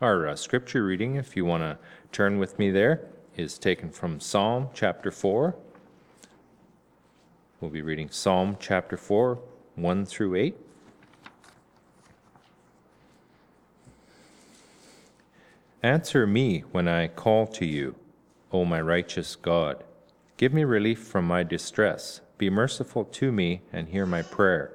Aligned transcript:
Our 0.00 0.26
uh, 0.26 0.34
scripture 0.34 0.84
reading, 0.84 1.14
if 1.14 1.36
you 1.36 1.44
want 1.44 1.62
to 1.62 1.78
turn 2.10 2.40
with 2.40 2.58
me 2.58 2.72
there, 2.72 3.06
is 3.36 3.58
taken 3.58 3.90
from 3.90 4.18
Psalm 4.18 4.70
chapter 4.74 5.12
4. 5.12 5.54
We'll 7.60 7.70
be 7.70 7.80
reading 7.80 8.10
Psalm 8.10 8.56
chapter 8.58 8.96
4, 8.96 9.38
1 9.76 10.04
through 10.04 10.34
8. 10.34 10.56
Answer 15.84 16.26
me 16.26 16.64
when 16.72 16.88
I 16.88 17.06
call 17.06 17.46
to 17.46 17.64
you, 17.64 17.94
O 18.50 18.64
my 18.64 18.80
righteous 18.80 19.36
God. 19.36 19.84
Give 20.36 20.52
me 20.52 20.64
relief 20.64 20.98
from 20.98 21.24
my 21.24 21.44
distress. 21.44 22.20
Be 22.36 22.50
merciful 22.50 23.04
to 23.04 23.30
me 23.30 23.60
and 23.72 23.88
hear 23.88 24.06
my 24.06 24.22
prayer. 24.22 24.72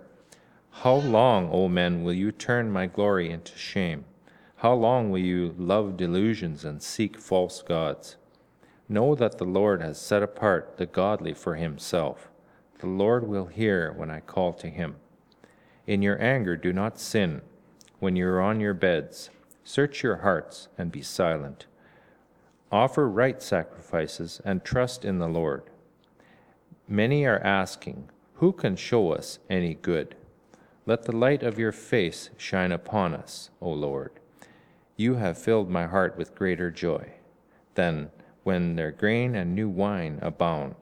How 0.71 0.95
long, 0.95 1.49
O 1.51 1.67
men, 1.67 2.05
will 2.05 2.13
you 2.13 2.31
turn 2.31 2.71
my 2.71 2.85
glory 2.85 3.29
into 3.29 3.57
shame? 3.57 4.05
How 4.59 4.73
long 4.73 5.11
will 5.11 5.19
you 5.19 5.53
love 5.57 5.97
delusions 5.97 6.63
and 6.63 6.81
seek 6.81 7.17
false 7.17 7.61
gods? 7.61 8.15
Know 8.87 9.15
that 9.15 9.37
the 9.37 9.45
Lord 9.45 9.81
has 9.81 9.99
set 9.99 10.23
apart 10.23 10.77
the 10.77 10.85
godly 10.85 11.33
for 11.33 11.55
himself. 11.55 12.29
The 12.79 12.87
Lord 12.87 13.27
will 13.27 13.47
hear 13.47 13.91
when 13.91 14.09
I 14.09 14.21
call 14.21 14.53
to 14.53 14.67
him. 14.67 14.95
In 15.85 16.01
your 16.01 16.21
anger, 16.21 16.55
do 16.55 16.71
not 16.71 16.99
sin. 16.99 17.41
When 17.99 18.15
you 18.15 18.27
are 18.27 18.41
on 18.41 18.59
your 18.59 18.73
beds, 18.73 19.29
Search 19.69 20.01
your 20.01 20.17
hearts 20.17 20.67
and 20.79 20.91
be 20.91 21.03
silent. 21.03 21.67
Offer 22.71 23.07
right 23.07 23.39
sacrifices 23.39 24.41
and 24.43 24.63
trust 24.63 25.05
in 25.05 25.19
the 25.19 25.27
Lord. 25.27 25.69
Many 26.87 27.23
are 27.25 27.37
asking, 27.41 28.09
Who 28.37 28.51
can 28.51 28.75
show 28.75 29.11
us 29.11 29.37
any 29.47 29.75
good? 29.75 30.15
Let 30.87 31.03
the 31.03 31.15
light 31.15 31.43
of 31.43 31.59
your 31.59 31.71
face 31.71 32.31
shine 32.35 32.71
upon 32.71 33.13
us, 33.13 33.51
O 33.61 33.69
Lord. 33.69 34.18
You 34.99 35.13
have 35.15 35.37
filled 35.37 35.69
my 35.69 35.87
heart 35.87 36.17
with 36.17 36.35
greater 36.35 36.69
joy. 36.69 37.13
than 37.75 38.09
when 38.43 38.75
their 38.75 38.91
grain 38.91 39.33
and 39.33 39.55
new 39.55 39.69
wine 39.69 40.19
abound, 40.21 40.75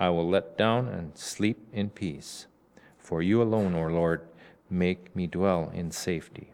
I 0.00 0.08
will 0.08 0.28
let 0.28 0.58
down 0.58 0.88
and 0.88 1.16
sleep 1.16 1.58
in 1.72 1.90
peace. 1.90 2.46
For 2.98 3.22
you 3.22 3.40
alone, 3.40 3.76
O 3.76 3.86
Lord, 3.86 4.22
make 4.68 5.14
me 5.14 5.28
dwell 5.28 5.70
in 5.72 5.92
safety. 5.92 6.48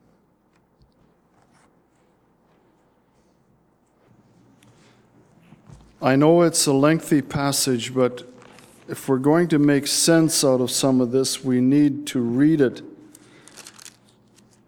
I 6.03 6.15
know 6.15 6.43
it's 6.43 6.67
a 6.67 6.75
lengthy 6.75 7.23
passage, 7.23 7.95
but 7.95 8.31
if 8.87 9.09
we're 9.09 9.17
going 9.17 9.49
to 9.49 9.59
make 9.59 9.87
sense 9.87 10.45
out 10.45 10.61
of 10.61 10.71
some 10.71 11.01
of 11.01 11.11
this, 11.11 11.43
we 11.43 11.63
need 11.63 12.07
to 12.09 12.21
read 12.21 12.61
it 12.61 12.83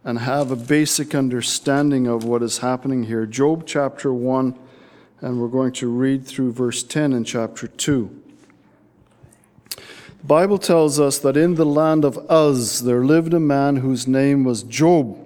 and 0.05 0.19
have 0.19 0.51
a 0.51 0.57
basic 0.57 1.15
understanding 1.15 2.07
of 2.07 2.25
what 2.25 2.43
is 2.43 2.59
happening 2.59 3.05
here. 3.05 3.25
Job 3.25 3.65
chapter 3.67 4.13
1, 4.13 4.59
and 5.21 5.41
we're 5.41 5.49
going 5.49 5.73
to 5.73 5.89
read 5.89 6.27
through 6.27 6.53
verse 6.53 6.83
10 6.83 7.15
in 7.15 7.25
chapter 7.25 7.67
2. 7.67 8.23
The 9.71 9.83
Bible 10.29 10.59
tells 10.59 11.01
us 11.01 11.19
that 11.19 11.37
in 11.37 11.55
the 11.55 11.67
land 11.67 12.05
of 12.05 12.19
Uz 12.31 12.83
there 12.83 13.05
lived 13.05 13.33
a 13.33 13.41
man 13.41 13.77
whose 13.77 14.07
name 14.07 14.45
was 14.45 14.63
Job. 14.63 15.19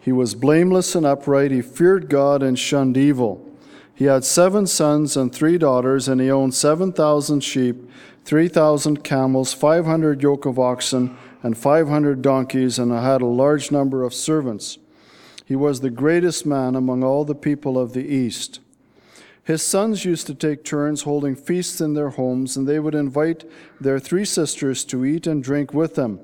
He 0.00 0.10
was 0.10 0.34
blameless 0.34 0.96
and 0.96 1.06
upright, 1.06 1.52
he 1.52 1.62
feared 1.62 2.08
God 2.08 2.42
and 2.42 2.58
shunned 2.58 2.96
evil. 2.96 3.48
He 3.94 4.06
had 4.06 4.24
seven 4.24 4.66
sons 4.66 5.16
and 5.16 5.32
three 5.32 5.58
daughters, 5.58 6.08
and 6.08 6.20
he 6.20 6.28
owned 6.28 6.54
7,000 6.54 7.40
sheep, 7.40 7.88
3,000 8.24 9.04
camels, 9.04 9.52
500 9.52 10.22
yoke 10.22 10.44
of 10.44 10.58
oxen, 10.58 11.16
and 11.42 11.58
500 11.58 12.22
donkeys, 12.22 12.78
and 12.78 12.92
had 12.92 13.20
a 13.20 13.26
large 13.26 13.70
number 13.70 14.04
of 14.04 14.14
servants. 14.14 14.78
He 15.44 15.56
was 15.56 15.80
the 15.80 15.90
greatest 15.90 16.46
man 16.46 16.74
among 16.74 17.02
all 17.02 17.24
the 17.24 17.34
people 17.34 17.78
of 17.78 17.92
the 17.92 18.06
East. 18.06 18.60
His 19.44 19.62
sons 19.62 20.04
used 20.04 20.28
to 20.28 20.34
take 20.34 20.64
turns 20.64 21.02
holding 21.02 21.34
feasts 21.34 21.80
in 21.80 21.94
their 21.94 22.10
homes, 22.10 22.56
and 22.56 22.68
they 22.68 22.78
would 22.78 22.94
invite 22.94 23.44
their 23.80 23.98
three 23.98 24.24
sisters 24.24 24.84
to 24.84 25.04
eat 25.04 25.26
and 25.26 25.42
drink 25.42 25.74
with 25.74 25.96
them. 25.96 26.20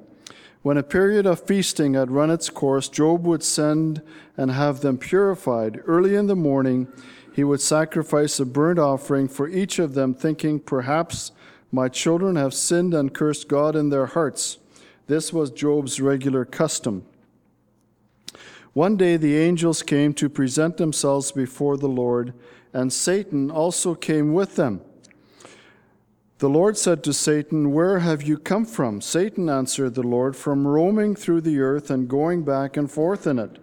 When 0.63 0.77
a 0.77 0.83
period 0.83 1.27
of 1.27 1.41
feasting 1.41 1.95
had 1.95 2.11
run 2.11 2.31
its 2.31 2.49
course, 2.49 2.89
Job 2.89 3.27
would 3.27 3.43
send 3.43 4.03
and 4.37 4.51
have 4.53 4.81
them 4.81 4.99
purified. 4.99 5.81
Early 5.87 6.15
in 6.15 6.27
the 6.27 6.37
morning, 6.37 6.89
he 7.33 7.43
would 7.43 7.61
sacrifice 7.61 8.39
a 8.39 8.47
burnt 8.47 8.79
offering 8.79 9.29
for 9.29 9.49
each 9.49 9.79
of 9.79 9.95
them, 9.95 10.15
thinking, 10.15 10.61
Perhaps 10.61 11.33
my 11.71 11.89
children 11.89 12.37
have 12.37 12.55
sinned 12.55 12.95
and 12.95 13.15
cursed 13.15 13.49
God 13.49 13.77
in 13.77 13.91
their 13.91 14.07
hearts. 14.07 14.59
This 15.09 15.33
was 15.33 15.51
Job's 15.51 16.01
regular 16.01 16.45
custom. 16.45 17.05
One 18.75 18.99
day 18.99 19.17
the 19.17 19.37
angels 19.37 19.83
came 19.83 20.13
to 20.15 20.29
present 20.29 20.77
themselves 20.77 21.33
before 21.33 21.79
the 21.79 21.89
Lord, 21.89 22.35
and 22.75 22.93
Satan 22.93 23.51
also 23.51 23.95
came 23.95 24.35
with 24.35 24.57
them. 24.57 24.83
The 26.39 26.51
Lord 26.51 26.77
said 26.77 27.03
to 27.05 27.15
Satan, 27.15 27.73
Where 27.73 28.01
have 28.01 28.23
you 28.23 28.37
come 28.37 28.67
from? 28.67 29.01
Satan 29.01 29.49
answered 29.49 29.95
the 29.95 30.03
Lord, 30.03 30.37
From 30.37 30.69
roaming 30.69 31.17
through 31.17 31.41
the 31.41 31.59
earth 31.59 31.91
and 31.91 32.07
going 32.07 32.45
back 32.45 32.77
and 32.77 32.89
forth 32.89 33.27
in 33.27 33.39
it. 33.39 33.59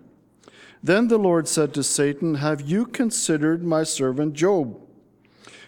Then 0.83 1.07
the 1.07 1.19
Lord 1.19 1.47
said 1.47 1.75
to 1.75 1.83
Satan, 1.83 2.35
Have 2.35 2.61
you 2.61 2.87
considered 2.87 3.63
my 3.63 3.83
servant 3.83 4.33
Job? 4.33 4.81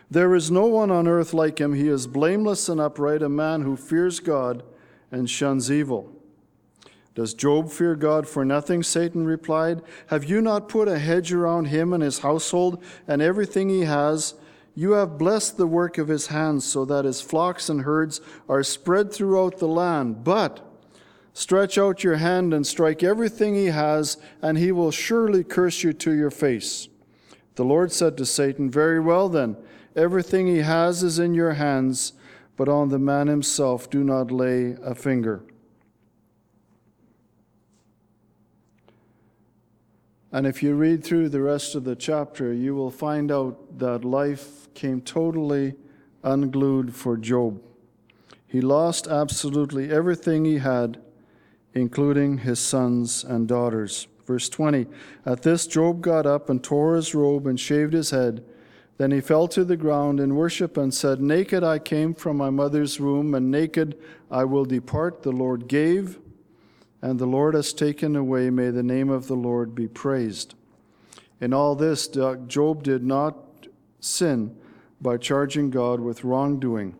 There 0.09 0.33
is 0.33 0.49
no 0.49 0.65
one 0.65 0.89
on 0.89 1.07
earth 1.07 1.35
like 1.35 1.59
him. 1.59 1.75
He 1.75 1.87
is 1.87 2.07
blameless 2.07 2.67
and 2.67 2.81
upright, 2.81 3.21
a 3.21 3.29
man 3.29 3.61
who 3.61 3.77
fears 3.77 4.19
God 4.19 4.63
and 5.11 5.29
shuns 5.29 5.71
evil. 5.71 6.13
Does 7.15 7.33
Job 7.33 7.71
fear 7.71 7.95
God 7.95 8.27
for 8.27 8.45
nothing? 8.45 8.83
Satan 8.83 9.25
replied. 9.25 9.81
Have 10.07 10.25
you 10.25 10.39
not 10.41 10.69
put 10.69 10.87
a 10.87 10.99
hedge 10.99 11.33
around 11.33 11.65
him 11.65 11.91
and 11.91 12.03
his 12.03 12.19
household 12.19 12.83
and 13.07 13.21
everything 13.21 13.69
he 13.69 13.81
has? 13.81 14.35
You 14.75 14.91
have 14.91 15.17
blessed 15.17 15.57
the 15.57 15.65
work 15.65 15.97
of 15.97 16.07
his 16.07 16.27
hands 16.27 16.63
so 16.63 16.85
that 16.85 17.05
his 17.05 17.21
flocks 17.21 17.69
and 17.69 17.81
herds 17.81 18.21
are 18.47 18.61
spread 18.61 19.11
throughout 19.11 19.57
the 19.57 19.67
land. 19.67 20.23
But 20.23 20.67
Stretch 21.37 21.77
out 21.77 22.03
your 22.03 22.15
hand 22.15 22.51
and 22.51 22.65
strike 22.65 23.03
everything 23.03 23.53
he 23.53 23.67
has, 23.67 24.17
and 24.41 24.57
he 24.57 24.71
will 24.71 24.89
surely 24.89 25.43
curse 25.43 25.83
you 25.83 25.93
to 25.93 26.11
your 26.11 26.31
face. 26.31 26.87
The 27.53 27.63
Lord 27.63 27.91
said 27.91 28.17
to 28.17 28.25
Satan, 28.25 28.71
Very 28.71 28.99
well 28.99 29.29
then, 29.29 29.55
everything 29.95 30.47
he 30.47 30.61
has 30.61 31.03
is 31.03 31.19
in 31.19 31.35
your 31.35 31.53
hands, 31.53 32.13
but 32.57 32.67
on 32.67 32.89
the 32.89 32.99
man 32.99 33.27
himself 33.27 33.89
do 33.89 34.03
not 34.03 34.31
lay 34.31 34.75
a 34.83 34.93
finger. 34.93 35.43
And 40.31 40.45
if 40.45 40.61
you 40.61 40.75
read 40.75 41.03
through 41.03 41.29
the 41.29 41.41
rest 41.41 41.73
of 41.73 41.85
the 41.85 41.95
chapter, 41.95 42.51
you 42.51 42.75
will 42.75 42.91
find 42.91 43.31
out 43.31 43.79
that 43.79 44.03
life 44.03 44.67
came 44.73 44.99
totally 44.99 45.75
unglued 46.23 46.93
for 46.93 47.15
Job. 47.15 47.61
He 48.45 48.59
lost 48.59 49.07
absolutely 49.07 49.89
everything 49.89 50.43
he 50.43 50.57
had 50.57 50.99
including 51.77 52.39
his 52.39 52.59
sons 52.59 53.23
and 53.23 53.47
daughters. 53.47 54.07
Verse 54.25 54.49
20 54.49 54.87
At 55.25 55.43
this, 55.43 55.67
Job 55.67 56.01
got 56.01 56.25
up 56.25 56.49
and 56.49 56.63
tore 56.63 56.95
his 56.95 57.15
robe 57.15 57.47
and 57.47 57.59
shaved 57.59 57.93
his 57.93 58.11
head. 58.11 58.43
Then 58.97 59.11
he 59.11 59.21
fell 59.21 59.47
to 59.49 59.63
the 59.63 59.77
ground 59.77 60.19
in 60.19 60.35
worship 60.35 60.75
and 60.75 60.91
said, 60.93 61.21
Naked 61.21 61.63
I 61.63 61.77
came 61.77 62.15
from 62.15 62.37
my 62.37 62.49
mother's 62.49 62.99
womb, 62.99 63.35
and 63.35 63.51
naked 63.51 63.97
I 64.31 64.43
will 64.43 64.65
depart. 64.65 65.21
The 65.21 65.31
Lord 65.31 65.67
gave, 65.67 66.17
and 67.01 67.19
the 67.19 67.27
Lord 67.27 67.53
has 67.53 67.73
taken 67.73 68.15
away. 68.15 68.49
May 68.49 68.71
the 68.71 68.83
name 68.83 69.09
of 69.09 69.27
the 69.27 69.35
Lord 69.35 69.75
be 69.75 69.87
praised. 69.87 70.55
In 71.39 71.53
all 71.53 71.75
this, 71.75 72.07
Job 72.07 72.81
did 72.81 73.03
not 73.03 73.37
sin 73.99 74.55
by 74.99 75.17
charging 75.17 75.69
God 75.69 75.99
with 75.99 76.23
wrongdoing. 76.23 76.95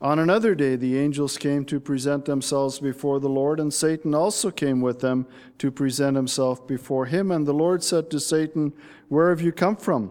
On 0.00 0.18
another 0.18 0.54
day, 0.54 0.76
the 0.76 0.98
angels 0.98 1.36
came 1.38 1.64
to 1.66 1.78
present 1.78 2.24
themselves 2.24 2.78
before 2.78 3.20
the 3.20 3.28
Lord, 3.28 3.60
and 3.60 3.72
Satan 3.72 4.14
also 4.14 4.50
came 4.50 4.80
with 4.80 5.00
them 5.00 5.26
to 5.58 5.70
present 5.70 6.16
himself 6.16 6.66
before 6.66 7.06
him. 7.06 7.30
And 7.30 7.46
the 7.46 7.54
Lord 7.54 7.82
said 7.82 8.10
to 8.10 8.20
Satan, 8.20 8.72
Where 9.08 9.28
have 9.28 9.42
you 9.42 9.52
come 9.52 9.76
from? 9.76 10.10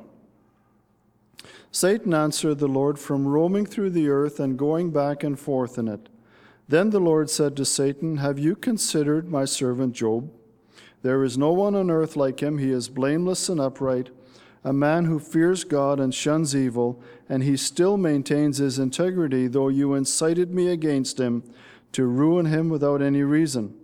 Satan 1.73 2.13
answered 2.13 2.59
the 2.59 2.69
Lord, 2.69 2.97
From 2.97 3.27
roaming 3.27 3.65
through 3.65 3.89
the 3.89 4.07
earth 4.07 4.39
and 4.39 4.57
going 4.57 4.91
back 4.91 5.25
and 5.25 5.37
forth 5.37 5.77
in 5.77 5.89
it. 5.89 6.07
Then 6.69 6.91
the 6.91 7.01
Lord 7.01 7.29
said 7.29 7.57
to 7.57 7.65
Satan, 7.65 8.17
Have 8.17 8.39
you 8.39 8.55
considered 8.55 9.29
my 9.29 9.43
servant 9.43 9.93
Job? 9.93 10.31
There 11.01 11.25
is 11.25 11.37
no 11.37 11.51
one 11.51 11.75
on 11.75 11.91
earth 11.91 12.15
like 12.15 12.41
him. 12.41 12.59
He 12.59 12.71
is 12.71 12.87
blameless 12.87 13.49
and 13.49 13.59
upright 13.59 14.11
a 14.63 14.73
man 14.73 15.05
who 15.05 15.19
fears 15.19 15.63
God 15.63 15.99
and 15.99 16.13
shuns 16.13 16.55
evil, 16.55 17.01
and 17.27 17.43
he 17.43 17.57
still 17.57 17.97
maintains 17.97 18.57
his 18.57 18.79
integrity, 18.79 19.47
though 19.47 19.67
you 19.67 19.93
incited 19.93 20.53
me 20.53 20.69
against 20.69 21.19
him 21.19 21.43
to 21.91 22.05
ruin 22.05 22.45
him 22.45 22.69
without 22.69 23.01
any 23.01 23.23
reason. 23.23 23.75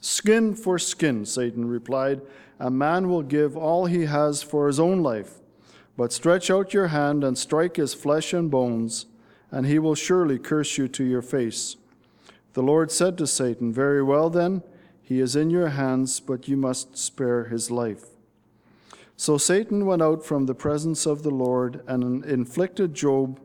Skin 0.00 0.54
for 0.54 0.78
skin, 0.78 1.26
Satan 1.26 1.64
replied. 1.64 2.22
A 2.60 2.70
man 2.70 3.08
will 3.08 3.22
give 3.22 3.56
all 3.56 3.86
he 3.86 4.06
has 4.06 4.42
for 4.42 4.68
his 4.68 4.78
own 4.78 5.02
life. 5.02 5.40
But 5.96 6.12
stretch 6.12 6.50
out 6.50 6.72
your 6.72 6.88
hand 6.88 7.22
and 7.22 7.36
strike 7.36 7.76
his 7.76 7.94
flesh 7.94 8.32
and 8.32 8.50
bones, 8.50 9.06
and 9.50 9.66
he 9.66 9.78
will 9.78 9.94
surely 9.94 10.38
curse 10.38 10.78
you 10.78 10.88
to 10.88 11.04
your 11.04 11.22
face. 11.22 11.76
The 12.54 12.62
Lord 12.62 12.90
said 12.90 13.16
to 13.18 13.26
Satan, 13.26 13.72
Very 13.72 14.02
well 14.02 14.30
then 14.30 14.62
He 15.02 15.20
is 15.20 15.36
in 15.36 15.50
your 15.50 15.68
hands, 15.68 16.20
but 16.20 16.48
you 16.48 16.56
must 16.56 16.96
spare 16.96 17.44
his 17.44 17.70
life. 17.70 18.04
So 19.16 19.38
Satan 19.38 19.86
went 19.86 20.02
out 20.02 20.24
from 20.24 20.46
the 20.46 20.54
presence 20.54 21.06
of 21.06 21.22
the 21.22 21.30
Lord 21.30 21.82
and 21.86 22.24
inflicted 22.24 22.94
Job 22.94 23.40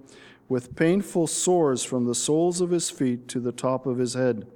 with 0.49 0.75
painful 0.75 1.27
sores 1.27 1.83
from 1.83 2.05
the 2.05 2.15
soles 2.15 2.61
of 2.61 2.71
his 2.71 2.89
feet 2.89 3.27
to 3.29 3.39
the 3.39 3.51
top 3.51 3.85
of 3.85 3.97
his 3.97 4.13
head. 4.13 4.47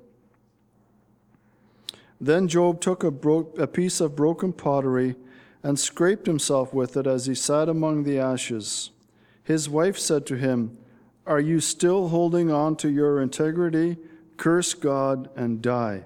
Then 2.20 2.48
Job 2.48 2.80
took 2.80 3.04
a, 3.04 3.12
bro- 3.12 3.54
a 3.58 3.68
piece 3.68 4.00
of 4.00 4.16
broken 4.16 4.54
pottery 4.54 5.16
and 5.64 5.80
scraped 5.80 6.26
himself 6.26 6.74
with 6.74 6.98
it 6.98 7.06
as 7.06 7.26
he 7.26 7.36
sat 7.36 7.70
among 7.70 8.04
the 8.04 8.20
ashes. 8.20 8.92
His 9.44 9.70
wife 9.70 9.98
said 9.98 10.26
to 10.28 10.36
him, 10.36 10.78
Are 11.26 11.40
you 11.40 11.60
still 11.60 12.10
holding 12.10 12.52
on 12.52 12.76
to 12.78 12.90
your 12.90 13.22
integrity? 13.22 13.98
Curse 14.38 14.74
God 14.74 15.30
and 15.36 15.62
die. 15.62 16.06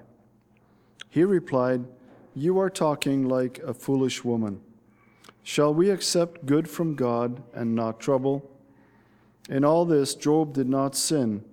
He 1.08 1.24
replied, 1.24 1.86
You 2.34 2.58
are 2.58 2.70
talking 2.70 3.28
like 3.28 3.58
a 3.60 3.72
foolish 3.72 4.24
woman. 4.24 4.60
Shall 5.42 5.72
we 5.72 5.90
accept 5.90 6.44
good 6.44 6.68
from 6.68 6.96
God 6.96 7.42
and 7.54 7.74
not 7.74 8.00
trouble? 8.00 8.50
In 9.48 9.64
all 9.64 9.84
this, 9.84 10.14
Job 10.14 10.52
did 10.52 10.68
not 10.68 10.96
sin 10.96 11.44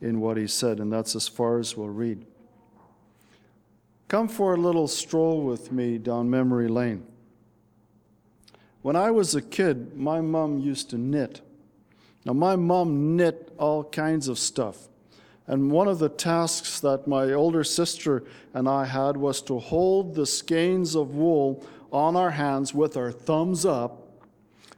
in 0.00 0.20
what 0.20 0.36
he 0.36 0.46
said, 0.46 0.80
and 0.80 0.92
that's 0.92 1.14
as 1.14 1.28
far 1.28 1.58
as 1.58 1.76
we'll 1.76 1.88
read. 1.88 2.24
Come 4.08 4.26
for 4.26 4.54
a 4.54 4.58
little 4.58 4.88
stroll 4.88 5.42
with 5.42 5.70
me 5.70 5.98
down 5.98 6.28
memory 6.28 6.68
lane. 6.68 7.06
When 8.82 8.96
I 8.96 9.10
was 9.10 9.34
a 9.34 9.42
kid, 9.42 9.96
my 9.96 10.20
mom 10.20 10.58
used 10.58 10.90
to 10.90 10.98
knit. 10.98 11.40
Now, 12.24 12.32
my 12.32 12.56
mom 12.56 13.16
knit 13.16 13.52
all 13.58 13.84
kinds 13.84 14.28
of 14.28 14.38
stuff. 14.38 14.88
And 15.46 15.70
one 15.70 15.88
of 15.88 15.98
the 15.98 16.08
tasks 16.08 16.78
that 16.80 17.06
my 17.06 17.32
older 17.32 17.64
sister 17.64 18.24
and 18.54 18.68
I 18.68 18.84
had 18.84 19.16
was 19.16 19.42
to 19.42 19.58
hold 19.58 20.14
the 20.14 20.26
skeins 20.26 20.94
of 20.94 21.14
wool 21.14 21.64
on 21.92 22.16
our 22.16 22.30
hands 22.30 22.72
with 22.72 22.96
our 22.96 23.10
thumbs 23.10 23.66
up 23.66 24.02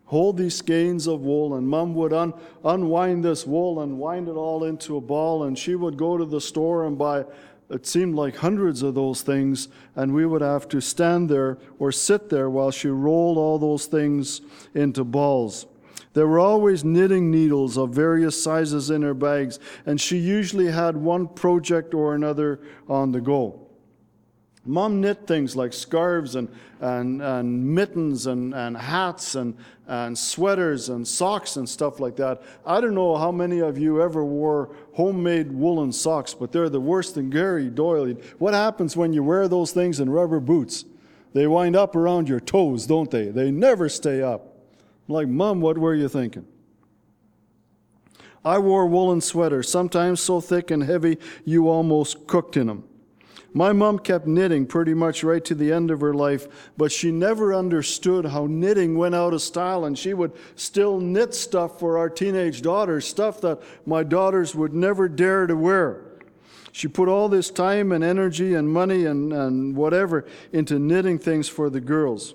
hold 0.07 0.37
these 0.37 0.57
skeins 0.57 1.07
of 1.07 1.23
wool, 1.23 1.55
and 1.55 1.67
mom 1.67 1.95
would 1.95 2.13
un- 2.13 2.35
unwind 2.65 3.25
this 3.25 3.47
wool 3.47 3.81
and 3.81 3.99
wind 3.99 4.29
it 4.29 4.33
all 4.33 4.65
into 4.65 4.97
a 4.97 5.01
ball, 5.01 5.45
and 5.45 5.59
she 5.59 5.75
would 5.75 5.97
go 5.97 6.17
to 6.17 6.25
the 6.25 6.41
store 6.41 6.87
and 6.87 6.99
buy, 6.99 7.25
it 7.71 7.87
seemed 7.87 8.15
like 8.15 8.37
hundreds 8.37 8.83
of 8.83 8.95
those 8.95 9.23
things, 9.23 9.69
and 9.97 10.15
we 10.15 10.27
would 10.27 10.43
have 10.43 10.69
to 10.69 10.81
stand 10.81 11.29
there 11.29 11.59
or 11.79 11.91
sit 11.93 12.29
there 12.29 12.51
while 12.51 12.71
she 12.71 12.89
rolled 12.89 13.39
all 13.39 13.59
those 13.59 13.87
things 13.87 14.41
into 14.75 15.05
balls. 15.05 15.67
There 16.13 16.29
were 16.29 16.39
always 16.39 16.85
knitting 16.85 17.31
needles 17.31 17.77
of 17.77 17.91
various 17.91 18.41
sizes 18.41 18.91
in 18.91 19.03
her 19.03 19.15
bags, 19.15 19.59
and 19.85 20.01
she 20.01 20.17
usually 20.17 20.71
had 20.71 20.97
one 20.97 21.27
project 21.27 21.93
or 21.93 22.15
another 22.15 22.61
on 22.89 23.13
the 23.13 23.21
go. 23.21 23.64
Mom 24.67 25.01
knit 25.01 25.27
things 25.27 25.55
like 25.55 25.75
scarves 25.75 26.37
and, 26.37 26.49
and, 26.81 27.21
and 27.21 27.75
mittens 27.75 28.27
and, 28.27 28.55
and 28.55 28.77
hats 28.77 29.35
and, 29.35 29.55
and 29.87 30.17
sweaters 30.17 30.89
and 30.89 31.07
socks 31.07 31.57
and 31.57 31.69
stuff 31.69 32.01
like 32.01 32.17
that. 32.17 32.43
I 32.65 32.81
don't 32.81 32.95
know 32.95 33.17
how 33.17 33.31
many 33.31 33.59
of 33.61 33.77
you 33.77 34.01
ever 34.01 34.25
wore 34.25 34.75
homemade 34.95 35.53
woolen 35.53 35.93
socks, 35.93 36.33
but 36.33 36.51
they're 36.51 36.71
the 36.71 36.81
worst 36.81 37.19
in 37.19 37.29
Gary 37.29 37.69
Doyle. 37.69 38.15
What 38.39 38.55
happens 38.55 38.97
when 38.97 39.13
you 39.13 39.23
wear 39.23 39.49
those 39.49 39.73
things 39.73 40.01
in 40.01 40.09
rubber 40.09 40.41
boots? 40.41 40.87
They 41.35 41.47
wind 41.47 41.77
up 41.77 41.95
around 41.95 42.29
your 42.29 42.41
toes, 42.41 42.87
don't 42.87 43.11
they? 43.11 43.29
They 43.29 43.51
never 43.51 43.91
stay 43.91 44.23
up. 44.23 44.57
I'm 45.07 45.15
like, 45.15 45.29
Mom, 45.29 45.61
what 45.61 45.77
were 45.77 45.95
you 45.95 46.09
thinking? 46.09 46.47
I 48.43 48.59
wore 48.59 48.87
woolen 48.87 49.21
sweaters, 49.21 49.69
sometimes 49.69 50.21
so 50.21 50.41
thick 50.41 50.71
and 50.71 50.83
heavy 50.83 51.19
you 51.45 51.69
almost 51.69 52.27
cooked 52.27 52.57
in 52.57 52.69
them. 52.69 52.85
My 53.57 53.73
mom 53.73 54.01
kept 54.01 54.27
knitting 54.27 54.67
pretty 54.67 54.95
much 54.95 55.23
right 55.23 55.45
to 55.45 55.55
the 55.55 55.73
end 55.73 55.93
of 55.93 56.01
her 56.01 56.13
life, 56.13 56.73
but 56.77 56.91
she 56.91 57.13
never 57.13 57.55
understood 57.55 58.27
how 58.27 58.47
knitting 58.47 58.99
went 58.99 59.15
out 59.15 59.33
of 59.33 59.43
style, 59.43 59.85
and 59.85 59.97
she 59.97 60.13
would 60.13 60.33
still 60.57 60.99
knit 60.99 61.35
stuff 61.35 61.79
for 61.79 61.97
our 61.97 62.11
teenage 62.11 62.63
daughters, 62.63 63.07
stuff 63.07 63.41
that 63.43 63.63
my 63.87 64.03
daughters 64.03 64.57
would 64.57 64.75
never 64.75 65.09
dare 65.09 65.47
to 65.47 65.55
wear. 65.55 66.03
She 66.73 66.89
put 66.89 67.09
all 67.09 67.29
this 67.29 67.49
time 67.49 67.93
and 67.93 68.03
energy 68.03 68.55
and 68.55 68.69
money 68.69 69.05
and, 69.05 69.33
and 69.33 69.77
whatever 69.77 70.27
into 70.53 70.81
knitting 70.81 71.21
things 71.21 71.49
for 71.49 71.71
the 71.71 71.81
girls. 71.81 72.35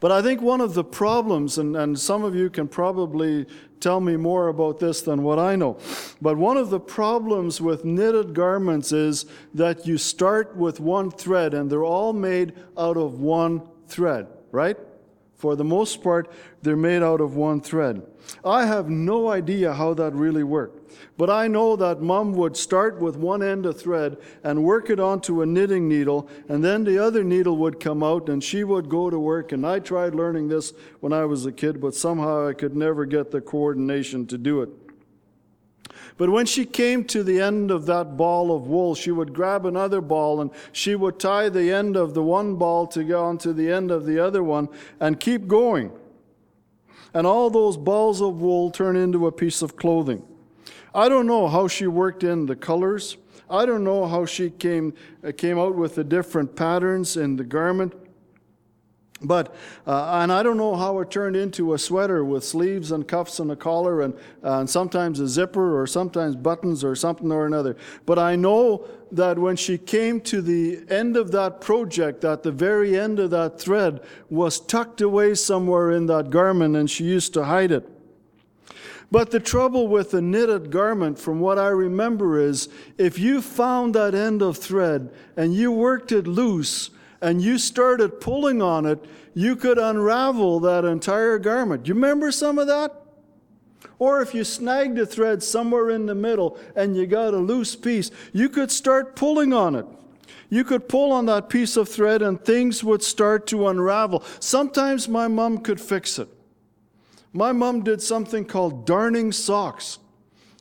But 0.00 0.10
I 0.10 0.22
think 0.22 0.40
one 0.40 0.62
of 0.62 0.72
the 0.72 0.84
problems, 0.84 1.58
and, 1.58 1.76
and 1.76 1.98
some 1.98 2.24
of 2.24 2.34
you 2.34 2.48
can 2.48 2.68
probably 2.68 3.46
tell 3.80 4.00
me 4.00 4.16
more 4.16 4.48
about 4.48 4.80
this 4.80 5.02
than 5.02 5.22
what 5.22 5.38
I 5.38 5.56
know, 5.56 5.78
but 6.20 6.36
one 6.36 6.56
of 6.56 6.70
the 6.70 6.80
problems 6.80 7.60
with 7.60 7.84
knitted 7.84 8.34
garments 8.34 8.92
is 8.92 9.26
that 9.54 9.86
you 9.86 9.98
start 9.98 10.56
with 10.56 10.80
one 10.80 11.10
thread 11.10 11.54
and 11.54 11.70
they're 11.70 11.84
all 11.84 12.12
made 12.12 12.54
out 12.76 12.96
of 12.96 13.20
one 13.20 13.62
thread, 13.86 14.26
right? 14.52 14.76
For 15.38 15.54
the 15.54 15.64
most 15.64 16.02
part, 16.02 16.28
they're 16.62 16.76
made 16.76 17.00
out 17.00 17.20
of 17.20 17.36
one 17.36 17.60
thread. 17.60 18.02
I 18.44 18.66
have 18.66 18.90
no 18.90 19.28
idea 19.28 19.72
how 19.72 19.94
that 19.94 20.12
really 20.12 20.42
worked, 20.42 20.92
but 21.16 21.30
I 21.30 21.46
know 21.46 21.76
that 21.76 22.02
mom 22.02 22.32
would 22.32 22.56
start 22.56 23.00
with 23.00 23.16
one 23.16 23.40
end 23.40 23.64
of 23.64 23.80
thread 23.80 24.16
and 24.42 24.64
work 24.64 24.90
it 24.90 24.98
onto 24.98 25.40
a 25.40 25.46
knitting 25.46 25.88
needle, 25.88 26.28
and 26.48 26.64
then 26.64 26.82
the 26.82 26.98
other 26.98 27.22
needle 27.22 27.56
would 27.58 27.78
come 27.78 28.02
out 28.02 28.28
and 28.28 28.42
she 28.42 28.64
would 28.64 28.88
go 28.88 29.10
to 29.10 29.18
work. 29.18 29.52
And 29.52 29.64
I 29.64 29.78
tried 29.78 30.12
learning 30.12 30.48
this 30.48 30.72
when 30.98 31.12
I 31.12 31.24
was 31.24 31.46
a 31.46 31.52
kid, 31.52 31.80
but 31.80 31.94
somehow 31.94 32.48
I 32.48 32.52
could 32.52 32.76
never 32.76 33.06
get 33.06 33.30
the 33.30 33.40
coordination 33.40 34.26
to 34.26 34.38
do 34.38 34.60
it. 34.62 34.87
But 36.16 36.30
when 36.30 36.46
she 36.46 36.64
came 36.64 37.04
to 37.06 37.22
the 37.22 37.40
end 37.40 37.70
of 37.70 37.86
that 37.86 38.16
ball 38.16 38.54
of 38.54 38.66
wool, 38.66 38.94
she 38.94 39.10
would 39.10 39.32
grab 39.32 39.66
another 39.66 40.00
ball 40.00 40.40
and 40.40 40.50
she 40.72 40.94
would 40.94 41.18
tie 41.18 41.48
the 41.48 41.72
end 41.72 41.96
of 41.96 42.14
the 42.14 42.22
one 42.22 42.56
ball 42.56 42.86
to 42.88 43.04
go 43.04 43.24
onto 43.24 43.52
the 43.52 43.70
end 43.70 43.90
of 43.90 44.04
the 44.04 44.18
other 44.18 44.42
one 44.42 44.68
and 45.00 45.20
keep 45.20 45.46
going. 45.46 45.92
And 47.14 47.26
all 47.26 47.50
those 47.50 47.76
balls 47.76 48.20
of 48.20 48.40
wool 48.40 48.70
turn 48.70 48.96
into 48.96 49.26
a 49.26 49.32
piece 49.32 49.62
of 49.62 49.76
clothing. 49.76 50.22
I 50.94 51.08
don't 51.08 51.26
know 51.26 51.48
how 51.48 51.68
she 51.68 51.86
worked 51.86 52.24
in 52.24 52.46
the 52.46 52.56
colors. 52.56 53.16
I 53.50 53.64
don't 53.64 53.84
know 53.84 54.06
how 54.06 54.26
she 54.26 54.50
came, 54.50 54.94
uh, 55.24 55.32
came 55.36 55.58
out 55.58 55.74
with 55.74 55.94
the 55.94 56.04
different 56.04 56.54
patterns 56.54 57.16
in 57.16 57.36
the 57.36 57.44
garment. 57.44 57.94
But, 59.20 59.52
uh, 59.84 60.20
and 60.22 60.32
I 60.32 60.44
don't 60.44 60.56
know 60.56 60.76
how 60.76 61.00
it 61.00 61.10
turned 61.10 61.34
into 61.34 61.74
a 61.74 61.78
sweater 61.78 62.24
with 62.24 62.44
sleeves 62.44 62.92
and 62.92 63.06
cuffs 63.06 63.40
and 63.40 63.50
a 63.50 63.56
collar 63.56 64.00
and, 64.00 64.14
uh, 64.44 64.60
and 64.60 64.70
sometimes 64.70 65.18
a 65.18 65.26
zipper 65.26 65.80
or 65.80 65.88
sometimes 65.88 66.36
buttons 66.36 66.84
or 66.84 66.94
something 66.94 67.32
or 67.32 67.44
another. 67.44 67.76
But 68.06 68.20
I 68.20 68.36
know 68.36 68.86
that 69.10 69.36
when 69.36 69.56
she 69.56 69.76
came 69.76 70.20
to 70.20 70.40
the 70.40 70.84
end 70.88 71.16
of 71.16 71.32
that 71.32 71.60
project, 71.60 72.20
that 72.20 72.44
the 72.44 72.52
very 72.52 72.96
end 72.96 73.18
of 73.18 73.30
that 73.30 73.60
thread 73.60 74.02
was 74.30 74.60
tucked 74.60 75.00
away 75.00 75.34
somewhere 75.34 75.90
in 75.90 76.06
that 76.06 76.30
garment 76.30 76.76
and 76.76 76.88
she 76.88 77.02
used 77.02 77.34
to 77.34 77.44
hide 77.44 77.72
it. 77.72 77.90
But 79.10 79.30
the 79.30 79.40
trouble 79.40 79.88
with 79.88 80.12
a 80.12 80.20
knitted 80.20 80.70
garment, 80.70 81.18
from 81.18 81.40
what 81.40 81.58
I 81.58 81.68
remember, 81.68 82.38
is 82.38 82.68
if 82.98 83.18
you 83.18 83.40
found 83.40 83.94
that 83.94 84.14
end 84.14 84.42
of 84.42 84.58
thread 84.58 85.10
and 85.34 85.54
you 85.54 85.72
worked 85.72 86.12
it 86.12 86.26
loose, 86.26 86.90
and 87.20 87.42
you 87.42 87.58
started 87.58 88.20
pulling 88.20 88.62
on 88.62 88.86
it, 88.86 89.04
you 89.34 89.56
could 89.56 89.78
unravel 89.78 90.60
that 90.60 90.84
entire 90.84 91.38
garment. 91.38 91.86
You 91.86 91.94
remember 91.94 92.30
some 92.32 92.58
of 92.58 92.66
that? 92.66 92.94
Or 93.98 94.20
if 94.20 94.34
you 94.34 94.44
snagged 94.44 94.98
a 94.98 95.06
thread 95.06 95.42
somewhere 95.42 95.90
in 95.90 96.06
the 96.06 96.14
middle 96.14 96.58
and 96.76 96.96
you 96.96 97.06
got 97.06 97.34
a 97.34 97.38
loose 97.38 97.76
piece, 97.76 98.10
you 98.32 98.48
could 98.48 98.70
start 98.70 99.16
pulling 99.16 99.52
on 99.52 99.74
it. 99.74 99.86
You 100.50 100.64
could 100.64 100.88
pull 100.88 101.12
on 101.12 101.26
that 101.26 101.48
piece 101.48 101.76
of 101.76 101.88
thread 101.88 102.22
and 102.22 102.42
things 102.42 102.82
would 102.82 103.02
start 103.02 103.46
to 103.48 103.68
unravel. 103.68 104.24
Sometimes 104.40 105.08
my 105.08 105.28
mom 105.28 105.58
could 105.58 105.80
fix 105.80 106.18
it. 106.18 106.28
My 107.32 107.52
mom 107.52 107.82
did 107.82 108.00
something 108.00 108.44
called 108.44 108.86
darning 108.86 109.32
socks 109.32 109.98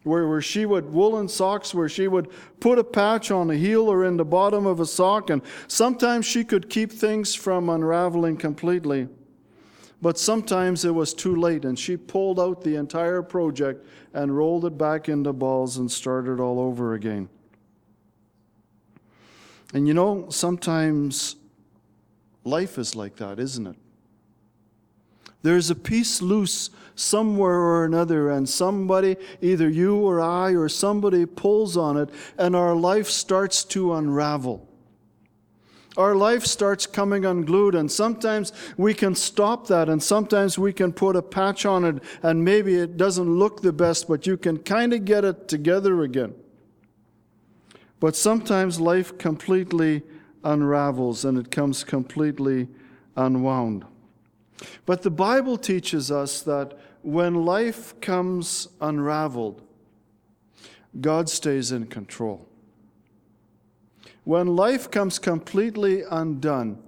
where, 0.08 0.28
where 0.28 0.42
she 0.42 0.66
would, 0.66 0.92
woolen 0.92 1.28
socks, 1.28 1.74
where 1.74 1.90
she 1.90 2.08
would 2.08 2.30
put 2.60 2.80
a 2.80 2.84
patch 2.84 3.30
on 3.30 3.48
the 3.48 3.58
heel 3.58 3.88
or 3.88 4.06
in 4.06 4.18
the 4.18 4.26
bottom 4.26 4.66
of 4.66 4.80
a 4.80 4.86
sock, 4.86 5.30
and 5.30 5.42
sometimes 5.68 6.26
she 6.26 6.44
could 6.44 6.70
keep 6.70 6.92
things 6.92 7.36
from 7.36 7.70
unraveling 7.70 8.38
completely. 8.38 9.08
But 10.02 10.20
sometimes 10.20 10.86
it 10.86 10.94
was 10.94 11.14
too 11.14 11.36
late, 11.36 11.66
and 11.66 11.78
she 11.78 11.98
pulled 11.98 12.40
out 12.40 12.64
the 12.64 12.76
entire 12.76 13.22
project 13.22 13.86
and 14.14 14.36
rolled 14.36 14.66
it 14.66 14.78
back 14.78 15.10
into 15.10 15.34
balls 15.34 15.78
and 15.78 15.92
started 15.92 16.40
all 16.40 16.60
over 16.60 16.94
again. 16.94 17.30
And 19.74 19.88
you 19.88 19.94
know, 19.94 20.28
sometimes 20.30 21.36
life 22.44 22.78
is 22.78 22.96
like 22.96 23.18
that, 23.18 23.40
isn't 23.40 23.68
it? 23.68 23.76
There's 25.44 25.70
a 25.70 25.76
piece 25.76 26.22
loose 26.22 26.70
somewhere 26.96 27.60
or 27.60 27.86
another, 27.86 28.30
and 28.30 28.50
somebody, 28.50 29.18
either 29.42 29.70
you 29.70 29.98
or 29.98 30.20
I 30.20 30.52
or 30.52 30.68
somebody, 30.68 31.26
pulls 31.26 31.78
on 31.78 31.98
it, 31.98 32.10
and 32.38 32.56
our 32.56 32.76
life 32.76 33.08
starts 33.08 33.64
to 33.66 33.94
unravel. 33.94 34.68
Our 35.96 36.16
life 36.16 36.46
starts 36.46 36.86
coming 36.86 37.26
unglued, 37.26 37.76
and 37.76 37.92
sometimes 37.92 38.54
we 38.78 38.94
can 38.94 39.16
stop 39.16 39.68
that, 39.68 39.90
and 39.90 40.02
sometimes 40.02 40.58
we 40.58 40.74
can 40.74 40.94
put 40.94 41.16
a 41.16 41.22
patch 41.22 41.66
on 41.66 41.86
it, 41.86 42.04
and 42.22 42.44
maybe 42.44 42.76
it 42.76 42.98
doesn't 42.98 43.30
look 43.30 43.62
the 43.62 43.74
best, 43.74 44.08
but 44.08 44.28
you 44.28 44.38
can 44.38 44.58
kind 44.58 44.94
of 44.94 45.06
get 45.06 45.24
it 45.24 45.48
together 45.48 46.04
again. 46.04 46.34
But 48.00 48.16
sometimes 48.16 48.80
life 48.80 49.18
completely 49.18 50.04
unravels 50.44 51.26
and 51.26 51.38
it 51.38 51.52
comes 51.52 51.84
completely 51.84 52.68
unwound. 53.16 53.86
But 54.86 55.02
the 55.02 55.12
Bible 55.12 55.58
teaches 55.58 56.12
us 56.12 56.42
that 56.42 56.78
when 57.02 57.46
life 57.46 58.00
comes 58.02 58.68
unraveled, 58.82 59.62
God 61.00 61.30
stays 61.30 61.72
in 61.72 61.88
control. 61.88 62.48
When 64.24 64.56
life 64.56 64.90
comes 64.92 65.20
completely 65.20 66.04
undone, 66.10 66.82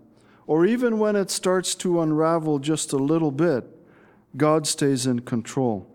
or 0.48 0.66
even 0.66 0.98
when 0.98 1.16
it 1.16 1.30
starts 1.30 1.76
to 1.76 2.02
unravel 2.02 2.60
just 2.60 2.92
a 2.92 2.98
little 2.98 3.32
bit, 3.32 3.66
God 4.36 4.66
stays 4.68 5.06
in 5.06 5.20
control. 5.20 5.88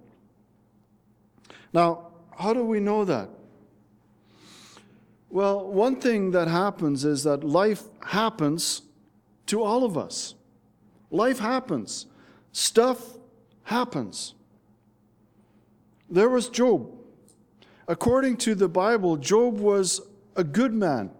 Now, 1.72 2.12
how 2.38 2.54
do 2.54 2.64
we 2.64 2.80
know 2.80 3.04
that? 3.04 3.28
Well, 5.28 5.66
one 5.66 5.96
thing 6.00 6.30
that 6.30 6.46
happens 6.46 7.04
is 7.04 7.24
that 7.24 7.42
life 7.42 7.82
happens 8.00 8.82
to 9.46 9.62
all 9.62 9.84
of 9.84 9.98
us. 9.98 10.36
Life 11.14 11.38
happens. 11.38 12.06
Stuff 12.50 13.16
happens. 13.62 14.34
There 16.10 16.28
was 16.28 16.48
Job. 16.48 16.90
According 17.86 18.38
to 18.38 18.56
the 18.56 18.68
Bible, 18.68 19.16
Job 19.16 19.60
was 19.60 20.00
a 20.34 20.42
good 20.42 20.74
man. 20.74 21.12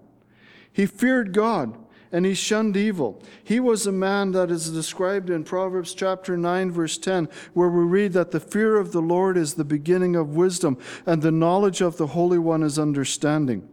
He 0.73 0.87
feared 0.87 1.33
God 1.33 1.79
and 2.11 2.27
he 2.27 2.35
shunned 2.35 2.77
evil. 2.77 3.23
He 3.45 3.61
was 3.61 3.87
a 3.87 3.93
man 3.93 4.33
that 4.33 4.51
is 4.51 4.71
described 4.71 5.31
in 5.31 5.45
Proverbs 5.45 5.95
chapter 5.95 6.37
9, 6.37 6.73
verse 6.73 6.99
10, 6.99 7.29
where 7.53 7.69
we 7.69 7.85
read 7.85 8.15
that 8.15 8.33
the 8.33 8.41
fear 8.41 8.77
of 8.77 8.91
the 8.91 9.03
Lord 9.03 9.37
is 9.37 9.55
the 9.55 9.65
beginning 9.65 10.17
of 10.17 10.35
wisdom, 10.35 10.77
and 11.07 11.23
the 11.23 11.31
knowledge 11.31 11.81
of 11.81 11.99
the 11.99 12.09
Holy 12.09 12.39
One 12.39 12.65
is 12.65 12.81
understanding. 12.81 13.69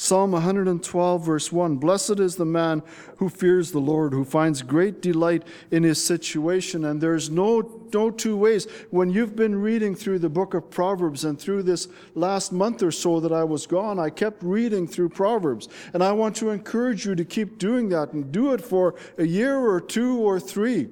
Psalm 0.00 0.30
112, 0.30 1.26
verse 1.26 1.50
1 1.50 1.76
Blessed 1.78 2.20
is 2.20 2.36
the 2.36 2.44
man 2.44 2.84
who 3.16 3.28
fears 3.28 3.72
the 3.72 3.80
Lord, 3.80 4.12
who 4.12 4.24
finds 4.24 4.62
great 4.62 5.02
delight 5.02 5.42
in 5.72 5.82
his 5.82 6.02
situation. 6.02 6.84
And 6.84 7.00
there's 7.00 7.30
no, 7.30 7.88
no 7.92 8.12
two 8.12 8.36
ways. 8.36 8.68
When 8.90 9.10
you've 9.10 9.34
been 9.34 9.60
reading 9.60 9.96
through 9.96 10.20
the 10.20 10.28
book 10.28 10.54
of 10.54 10.70
Proverbs 10.70 11.24
and 11.24 11.36
through 11.36 11.64
this 11.64 11.88
last 12.14 12.52
month 12.52 12.80
or 12.80 12.92
so 12.92 13.18
that 13.18 13.32
I 13.32 13.42
was 13.42 13.66
gone, 13.66 13.98
I 13.98 14.10
kept 14.10 14.40
reading 14.44 14.86
through 14.86 15.08
Proverbs. 15.08 15.68
And 15.92 16.04
I 16.04 16.12
want 16.12 16.36
to 16.36 16.50
encourage 16.50 17.04
you 17.04 17.16
to 17.16 17.24
keep 17.24 17.58
doing 17.58 17.88
that 17.88 18.12
and 18.12 18.30
do 18.30 18.52
it 18.52 18.60
for 18.60 18.94
a 19.18 19.26
year 19.26 19.58
or 19.58 19.80
two 19.80 20.20
or 20.20 20.38
three. 20.38 20.90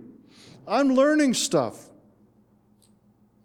I'm 0.66 0.88
learning 0.88 1.34
stuff. 1.34 1.90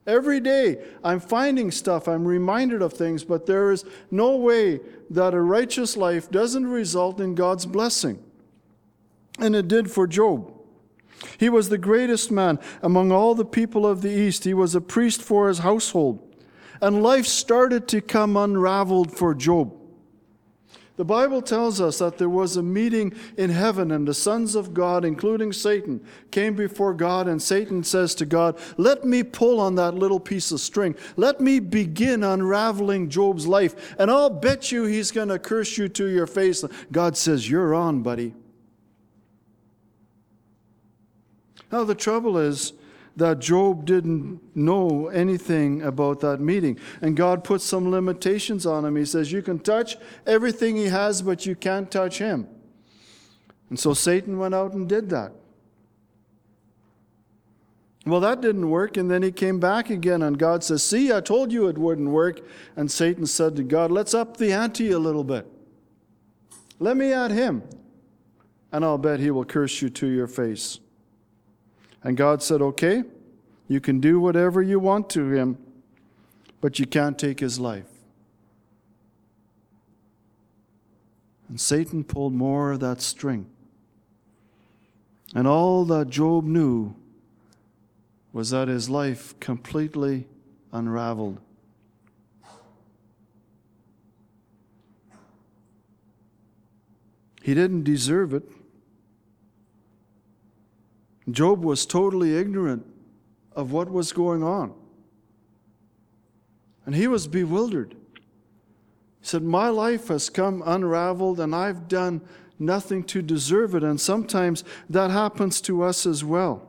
Every 0.07 0.39
day 0.39 0.83
I'm 1.03 1.19
finding 1.19 1.69
stuff, 1.69 2.07
I'm 2.07 2.27
reminded 2.27 2.81
of 2.81 2.93
things, 2.93 3.23
but 3.23 3.45
there 3.45 3.71
is 3.71 3.85
no 4.09 4.35
way 4.35 4.79
that 5.09 5.33
a 5.33 5.41
righteous 5.41 5.95
life 5.95 6.31
doesn't 6.31 6.65
result 6.65 7.19
in 7.19 7.35
God's 7.35 7.65
blessing. 7.65 8.23
And 9.39 9.55
it 9.55 9.67
did 9.67 9.91
for 9.91 10.07
Job. 10.07 10.51
He 11.37 11.49
was 11.49 11.69
the 11.69 11.77
greatest 11.77 12.31
man 12.31 12.59
among 12.81 13.11
all 13.11 13.35
the 13.35 13.45
people 13.45 13.85
of 13.85 14.01
the 14.01 14.09
East. 14.09 14.43
He 14.43 14.55
was 14.55 14.73
a 14.73 14.81
priest 14.81 15.21
for 15.21 15.47
his 15.47 15.59
household. 15.59 16.19
And 16.81 17.03
life 17.03 17.27
started 17.27 17.87
to 17.89 18.01
come 18.01 18.35
unraveled 18.35 19.15
for 19.15 19.35
Job. 19.35 19.80
The 21.01 21.05
Bible 21.05 21.41
tells 21.41 21.81
us 21.81 21.97
that 21.97 22.19
there 22.19 22.29
was 22.29 22.57
a 22.57 22.61
meeting 22.61 23.15
in 23.35 23.49
heaven, 23.49 23.89
and 23.89 24.07
the 24.07 24.13
sons 24.13 24.53
of 24.53 24.71
God, 24.71 25.03
including 25.03 25.51
Satan, 25.51 25.99
came 26.29 26.53
before 26.53 26.93
God, 26.93 27.27
and 27.27 27.41
Satan 27.41 27.83
says 27.83 28.13
to 28.13 28.25
God, 28.27 28.59
Let 28.77 29.03
me 29.03 29.23
pull 29.23 29.59
on 29.59 29.73
that 29.77 29.95
little 29.95 30.19
piece 30.19 30.51
of 30.51 30.59
string. 30.59 30.95
Let 31.17 31.41
me 31.41 31.59
begin 31.59 32.23
unraveling 32.23 33.09
Job's 33.09 33.47
life, 33.47 33.95
and 33.97 34.11
I'll 34.11 34.29
bet 34.29 34.71
you 34.71 34.83
he's 34.83 35.09
going 35.09 35.29
to 35.29 35.39
curse 35.39 35.75
you 35.75 35.89
to 35.89 36.05
your 36.05 36.27
face. 36.27 36.63
God 36.91 37.17
says, 37.17 37.49
You're 37.49 37.73
on, 37.73 38.03
buddy. 38.03 38.35
Now, 41.71 41.83
the 41.83 41.95
trouble 41.95 42.37
is, 42.37 42.73
that 43.15 43.39
Job 43.39 43.85
didn't 43.85 44.39
know 44.55 45.07
anything 45.07 45.81
about 45.81 46.21
that 46.21 46.39
meeting. 46.39 46.79
And 47.01 47.15
God 47.15 47.43
put 47.43 47.61
some 47.61 47.91
limitations 47.91 48.65
on 48.65 48.85
him. 48.85 48.95
He 48.95 49.05
says, 49.05 49.31
You 49.31 49.41
can 49.41 49.59
touch 49.59 49.97
everything 50.25 50.75
he 50.75 50.85
has, 50.85 51.21
but 51.21 51.45
you 51.45 51.55
can't 51.55 51.91
touch 51.91 52.19
him. 52.19 52.47
And 53.69 53.79
so 53.79 53.93
Satan 53.93 54.37
went 54.37 54.53
out 54.53 54.73
and 54.73 54.87
did 54.87 55.09
that. 55.09 55.33
Well, 58.05 58.19
that 58.21 58.41
didn't 58.41 58.69
work, 58.69 58.97
and 58.97 59.11
then 59.11 59.21
he 59.21 59.31
came 59.31 59.59
back 59.59 59.91
again, 59.91 60.23
and 60.23 60.37
God 60.37 60.63
says, 60.63 60.81
See, 60.81 61.13
I 61.13 61.21
told 61.21 61.51
you 61.51 61.67
it 61.67 61.77
wouldn't 61.77 62.09
work. 62.09 62.41
And 62.75 62.89
Satan 62.89 63.27
said 63.27 63.55
to 63.57 63.63
God, 63.63 63.91
Let's 63.91 64.13
up 64.13 64.37
the 64.37 64.51
ante 64.51 64.91
a 64.91 64.99
little 64.99 65.23
bit. 65.23 65.45
Let 66.79 66.97
me 66.97 67.13
at 67.13 67.29
him, 67.29 67.61
and 68.71 68.83
I'll 68.83 68.97
bet 68.97 69.19
he 69.19 69.29
will 69.29 69.45
curse 69.45 69.83
you 69.83 69.89
to 69.91 70.07
your 70.07 70.27
face. 70.27 70.79
And 72.03 72.17
God 72.17 72.41
said, 72.41 72.61
Okay, 72.61 73.03
you 73.67 73.79
can 73.79 73.99
do 73.99 74.19
whatever 74.19 74.61
you 74.61 74.79
want 74.79 75.09
to 75.11 75.31
him, 75.31 75.57
but 76.59 76.79
you 76.79 76.85
can't 76.85 77.17
take 77.17 77.39
his 77.39 77.59
life. 77.59 77.85
And 81.47 81.59
Satan 81.59 82.03
pulled 82.03 82.33
more 82.33 82.71
of 82.71 82.79
that 82.79 83.01
string. 83.01 83.45
And 85.35 85.47
all 85.47 85.85
that 85.85 86.09
Job 86.09 86.45
knew 86.45 86.95
was 88.33 88.49
that 88.51 88.67
his 88.67 88.89
life 88.89 89.37
completely 89.39 90.27
unraveled. 90.71 91.39
He 97.41 97.53
didn't 97.53 97.83
deserve 97.83 98.33
it. 98.33 98.43
Job 101.29 101.63
was 101.63 101.85
totally 101.85 102.35
ignorant 102.35 102.85
of 103.55 103.71
what 103.71 103.89
was 103.89 104.11
going 104.11 104.43
on. 104.43 104.73
And 106.85 106.95
he 106.95 107.07
was 107.07 107.27
bewildered. 107.27 107.95
He 109.19 109.27
said, 109.27 109.43
My 109.43 109.69
life 109.69 110.07
has 110.07 110.29
come 110.29 110.63
unraveled 110.65 111.39
and 111.39 111.53
I've 111.53 111.87
done 111.87 112.21
nothing 112.57 113.03
to 113.05 113.21
deserve 113.21 113.75
it. 113.75 113.83
And 113.83 114.01
sometimes 114.01 114.63
that 114.89 115.11
happens 115.11 115.61
to 115.61 115.83
us 115.83 116.05
as 116.05 116.23
well. 116.23 116.67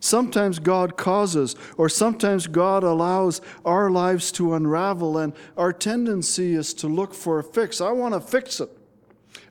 Sometimes 0.00 0.58
God 0.58 0.96
causes, 0.96 1.54
or 1.76 1.88
sometimes 1.88 2.46
God 2.46 2.82
allows 2.82 3.40
our 3.64 3.90
lives 3.90 4.32
to 4.32 4.54
unravel, 4.54 5.18
and 5.18 5.32
our 5.56 5.72
tendency 5.72 6.54
is 6.54 6.74
to 6.74 6.88
look 6.88 7.14
for 7.14 7.38
a 7.38 7.44
fix. 7.44 7.80
I 7.80 7.92
want 7.92 8.14
to 8.14 8.20
fix 8.20 8.60
it, 8.60 8.70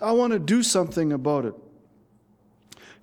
I 0.02 0.12
want 0.12 0.34
to 0.34 0.40
do 0.40 0.64
something 0.64 1.14
about 1.14 1.46
it. 1.46 1.54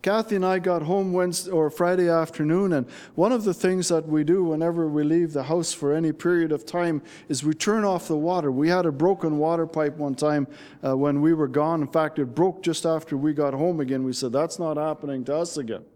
Kathy 0.04 0.36
and 0.36 0.44
I 0.44 0.58
got 0.58 0.82
home 0.82 1.14
Wednesday 1.14 1.50
or 1.50 1.70
Friday 1.70 2.10
afternoon, 2.10 2.74
and 2.74 2.86
one 3.14 3.32
of 3.32 3.44
the 3.44 3.54
things 3.54 3.88
that 3.88 4.06
we 4.06 4.22
do 4.22 4.44
whenever 4.44 4.86
we 4.86 5.02
leave 5.02 5.32
the 5.32 5.44
house 5.44 5.72
for 5.72 5.94
any 5.94 6.12
period 6.12 6.52
of 6.52 6.66
time 6.66 7.00
is 7.30 7.42
we 7.42 7.54
turn 7.54 7.86
off 7.86 8.06
the 8.06 8.16
water. 8.18 8.52
We 8.52 8.68
had 8.68 8.84
a 8.84 8.92
broken 8.92 9.38
water 9.38 9.66
pipe 9.66 9.96
one 9.96 10.14
time 10.14 10.46
uh, 10.86 10.94
when 10.94 11.22
we 11.22 11.32
were 11.32 11.48
gone. 11.48 11.80
In 11.80 11.88
fact, 11.88 12.18
it 12.18 12.34
broke 12.34 12.62
just 12.62 12.84
after 12.84 13.16
we 13.16 13.32
got 13.32 13.54
home 13.54 13.80
again. 13.80 14.04
We 14.04 14.12
said, 14.12 14.30
That's 14.30 14.58
not 14.58 14.76
happening 14.76 15.24
to 15.24 15.36
us 15.36 15.56
again. 15.56 15.86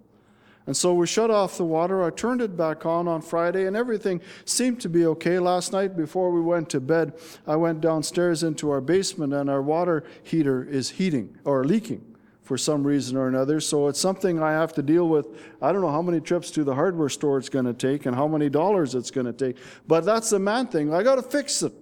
And 0.67 0.75
so 0.75 0.95
we 0.95 1.07
shut 1.07 1.31
off 1.31 1.59
the 1.59 1.67
water. 1.67 2.03
I 2.03 2.09
turned 2.09 2.41
it 2.41 2.57
back 2.57 2.87
on 2.87 3.09
on 3.09 3.21
Friday, 3.21 3.67
and 3.67 3.77
everything 3.77 4.23
seemed 4.47 4.81
to 4.81 4.88
be 4.88 5.05
okay. 5.05 5.38
Last 5.38 5.71
night, 5.71 5.99
before 5.99 6.31
we 6.31 6.41
went 6.41 6.71
to 6.71 6.81
bed, 6.81 7.12
I 7.47 7.57
went 7.57 7.83
downstairs 7.83 8.43
into 8.43 8.71
our 8.71 8.81
basement, 8.81 9.35
and 9.35 9.50
our 9.50 9.61
water 9.61 10.03
heater 10.23 10.65
is 10.65 10.93
heating 10.93 11.37
or 11.45 11.62
leaking 11.62 12.08
for 12.49 12.57
some 12.57 12.83
reason 12.83 13.14
or 13.14 13.28
another. 13.28 13.61
So 13.61 13.88
it's 13.88 14.00
something 14.00 14.43
I 14.43 14.52
have 14.52 14.73
to 14.73 14.83
deal 14.83 15.07
with. 15.07 15.26
I 15.61 15.71
don't 15.71 15.83
know 15.83 15.90
how 15.90 16.00
many 16.00 16.19
trips 16.19 16.50
to 16.52 16.64
the 16.64 16.75
hardware 16.75 17.11
store 17.11 17.37
it's 17.37 17.50
going 17.50 17.67
to 17.67 17.75
take 17.75 18.07
and 18.07 18.17
how 18.17 18.26
many 18.26 18.49
dollars 18.49 18.95
it's 18.95 19.11
going 19.11 19.26
to 19.26 19.35
take. 19.35 19.59
But 19.87 20.07
that's 20.07 20.31
the 20.31 20.38
man 20.38 20.67
thing. 20.67 20.95
I 20.95 21.02
got 21.02 21.17
to 21.17 21.23
fix 21.23 21.62
it. 21.62 21.75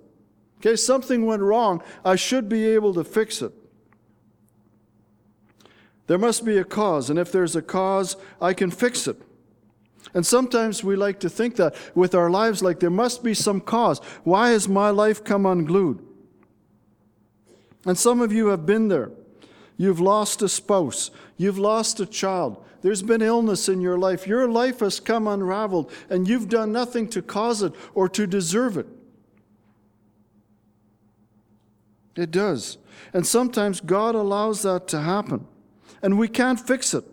Okay, 0.58 0.74
something 0.74 1.24
went 1.24 1.40
wrong. 1.40 1.84
I 2.04 2.16
should 2.16 2.48
be 2.48 2.66
able 2.66 2.92
to 2.94 3.04
fix 3.04 3.42
it. 3.42 3.52
There 6.08 6.18
must 6.18 6.44
be 6.44 6.58
a 6.58 6.64
cause, 6.64 7.10
and 7.10 7.18
if 7.18 7.30
there's 7.30 7.54
a 7.54 7.62
cause, 7.62 8.16
I 8.40 8.52
can 8.52 8.70
fix 8.72 9.06
it. 9.06 9.20
And 10.14 10.26
sometimes 10.26 10.82
we 10.82 10.96
like 10.96 11.20
to 11.20 11.30
think 11.30 11.56
that 11.56 11.76
with 11.94 12.14
our 12.14 12.30
lives, 12.30 12.60
like 12.62 12.80
there 12.80 12.90
must 12.90 13.22
be 13.22 13.34
some 13.34 13.60
cause. 13.60 14.00
Why 14.24 14.50
has 14.50 14.68
my 14.68 14.90
life 14.90 15.22
come 15.22 15.46
unglued? 15.46 16.04
And 17.84 17.96
some 17.96 18.20
of 18.20 18.32
you 18.32 18.48
have 18.48 18.66
been 18.66 18.88
there. 18.88 19.10
You've 19.76 20.00
lost 20.00 20.42
a 20.42 20.48
spouse. 20.48 21.10
You've 21.36 21.58
lost 21.58 22.00
a 22.00 22.06
child. 22.06 22.64
There's 22.82 23.02
been 23.02 23.22
illness 23.22 23.68
in 23.68 23.80
your 23.80 23.98
life. 23.98 24.26
Your 24.26 24.48
life 24.48 24.80
has 24.80 25.00
come 25.00 25.26
unraveled, 25.26 25.90
and 26.08 26.28
you've 26.28 26.48
done 26.48 26.72
nothing 26.72 27.08
to 27.08 27.22
cause 27.22 27.62
it 27.62 27.74
or 27.94 28.08
to 28.10 28.26
deserve 28.26 28.76
it. 28.76 28.86
It 32.14 32.30
does. 32.30 32.78
And 33.12 33.26
sometimes 33.26 33.80
God 33.80 34.14
allows 34.14 34.62
that 34.62 34.88
to 34.88 35.00
happen, 35.00 35.46
and 36.02 36.18
we 36.18 36.28
can't 36.28 36.58
fix 36.58 36.94
it. 36.94 37.04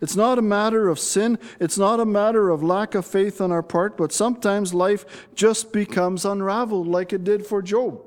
It's 0.00 0.16
not 0.16 0.38
a 0.38 0.42
matter 0.42 0.88
of 0.88 0.98
sin, 0.98 1.38
it's 1.58 1.76
not 1.76 2.00
a 2.00 2.06
matter 2.06 2.48
of 2.48 2.62
lack 2.62 2.94
of 2.94 3.04
faith 3.04 3.40
on 3.40 3.52
our 3.52 3.62
part, 3.62 3.96
but 3.96 4.12
sometimes 4.12 4.72
life 4.72 5.28
just 5.34 5.72
becomes 5.72 6.24
unraveled 6.24 6.86
like 6.86 7.12
it 7.12 7.24
did 7.24 7.46
for 7.46 7.60
Job. 7.60 8.00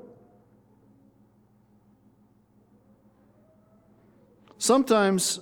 Sometimes 4.64 5.40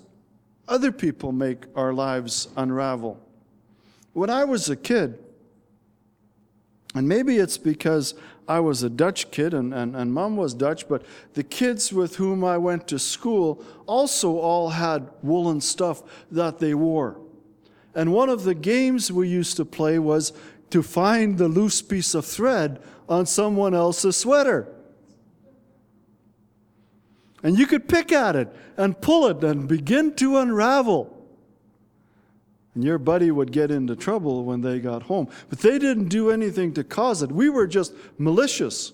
other 0.66 0.90
people 0.90 1.30
make 1.30 1.66
our 1.76 1.92
lives 1.92 2.48
unravel. 2.56 3.20
When 4.14 4.30
I 4.30 4.42
was 4.42 4.68
a 4.68 4.74
kid, 4.74 5.16
and 6.92 7.08
maybe 7.08 7.36
it's 7.36 7.56
because 7.56 8.14
I 8.48 8.58
was 8.58 8.82
a 8.82 8.90
Dutch 8.90 9.30
kid 9.30 9.54
and, 9.54 9.72
and, 9.72 9.94
and 9.94 10.12
mom 10.12 10.36
was 10.36 10.54
Dutch, 10.54 10.88
but 10.88 11.04
the 11.34 11.44
kids 11.44 11.92
with 11.92 12.16
whom 12.16 12.42
I 12.42 12.58
went 12.58 12.88
to 12.88 12.98
school 12.98 13.64
also 13.86 14.38
all 14.38 14.70
had 14.70 15.08
woolen 15.22 15.60
stuff 15.60 16.02
that 16.32 16.58
they 16.58 16.74
wore. 16.74 17.20
And 17.94 18.12
one 18.12 18.28
of 18.28 18.42
the 18.42 18.56
games 18.56 19.12
we 19.12 19.28
used 19.28 19.56
to 19.58 19.64
play 19.64 20.00
was 20.00 20.32
to 20.70 20.82
find 20.82 21.38
the 21.38 21.46
loose 21.46 21.80
piece 21.80 22.16
of 22.16 22.26
thread 22.26 22.82
on 23.08 23.26
someone 23.26 23.72
else's 23.72 24.16
sweater. 24.16 24.66
And 27.42 27.58
you 27.58 27.66
could 27.66 27.88
pick 27.88 28.12
at 28.12 28.36
it 28.36 28.54
and 28.76 29.00
pull 29.00 29.26
it 29.26 29.42
and 29.42 29.66
begin 29.66 30.14
to 30.16 30.38
unravel. 30.38 31.18
And 32.74 32.84
your 32.84 32.98
buddy 32.98 33.30
would 33.30 33.52
get 33.52 33.70
into 33.70 33.96
trouble 33.96 34.44
when 34.44 34.60
they 34.60 34.78
got 34.78 35.04
home. 35.04 35.28
But 35.50 35.58
they 35.58 35.78
didn't 35.78 36.08
do 36.08 36.30
anything 36.30 36.72
to 36.74 36.84
cause 36.84 37.22
it. 37.22 37.30
We 37.30 37.50
were 37.50 37.66
just 37.66 37.92
malicious 38.16 38.92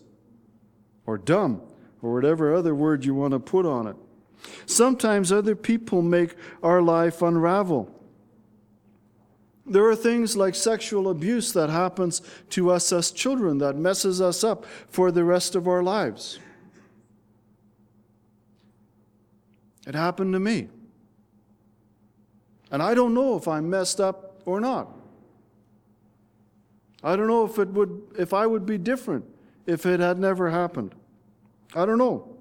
or 1.07 1.19
dumb 1.19 1.62
or 2.02 2.12
whatever 2.12 2.55
other 2.55 2.75
word 2.75 3.05
you 3.05 3.14
want 3.14 3.33
to 3.33 3.38
put 3.38 3.67
on 3.67 3.87
it. 3.87 3.97
Sometimes 4.67 5.31
other 5.31 5.55
people 5.55 6.02
make 6.02 6.35
our 6.62 6.81
life 6.81 7.23
unravel. 7.23 7.95
There 9.67 9.87
are 9.87 9.97
things 9.97 10.37
like 10.37 10.55
sexual 10.55 11.11
abuse 11.11 11.52
that 11.52 11.69
happens 11.69 12.23
to 12.50 12.71
us 12.71 12.90
as 12.93 13.11
children 13.11 13.59
that 13.59 13.76
messes 13.76 14.21
us 14.21 14.43
up 14.43 14.64
for 14.88 15.11
the 15.11 15.25
rest 15.25 15.55
of 15.55 15.69
our 15.69 15.83
lives. 15.83 16.38
It 19.88 19.95
happened 19.95 20.35
to 20.35 20.38
me. 20.38 20.68
And 22.71 22.83
I 22.83 22.92
don't 22.92 23.14
know 23.14 23.37
if 23.37 23.49
I'm 23.49 23.71
messed 23.71 24.00
up 24.00 24.42
or 24.45 24.61
not. 24.61 24.88
I 27.02 27.16
don't 27.16 27.26
know 27.26 27.47
if 27.47 27.59
it 27.59 27.68
would 27.68 28.02
if 28.18 28.35
I 28.35 28.47
would 28.47 28.66
be 28.66 28.76
different 28.76 29.25
if 29.66 29.87
it 29.87 30.00
had 30.00 30.18
never 30.18 30.50
happened. 30.50 30.95
I 31.75 31.87
don't 31.87 31.97
know. 31.97 32.37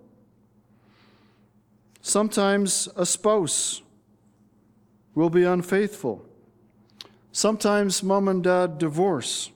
Sometimes 2.01 2.89
a 2.97 3.05
spouse 3.05 3.81
will 5.15 5.29
be 5.29 5.43
unfaithful. 5.43 6.25
Sometimes 7.31 8.03
mom 8.03 8.27
and 8.27 8.43
dad 8.43 8.77
divorce. 8.77 9.51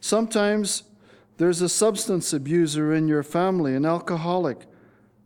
Sometimes 0.00 0.84
there's 1.38 1.60
a 1.60 1.68
substance 1.68 2.32
abuser 2.32 2.94
in 2.94 3.08
your 3.08 3.24
family, 3.24 3.74
an 3.74 3.84
alcoholic 3.84 4.66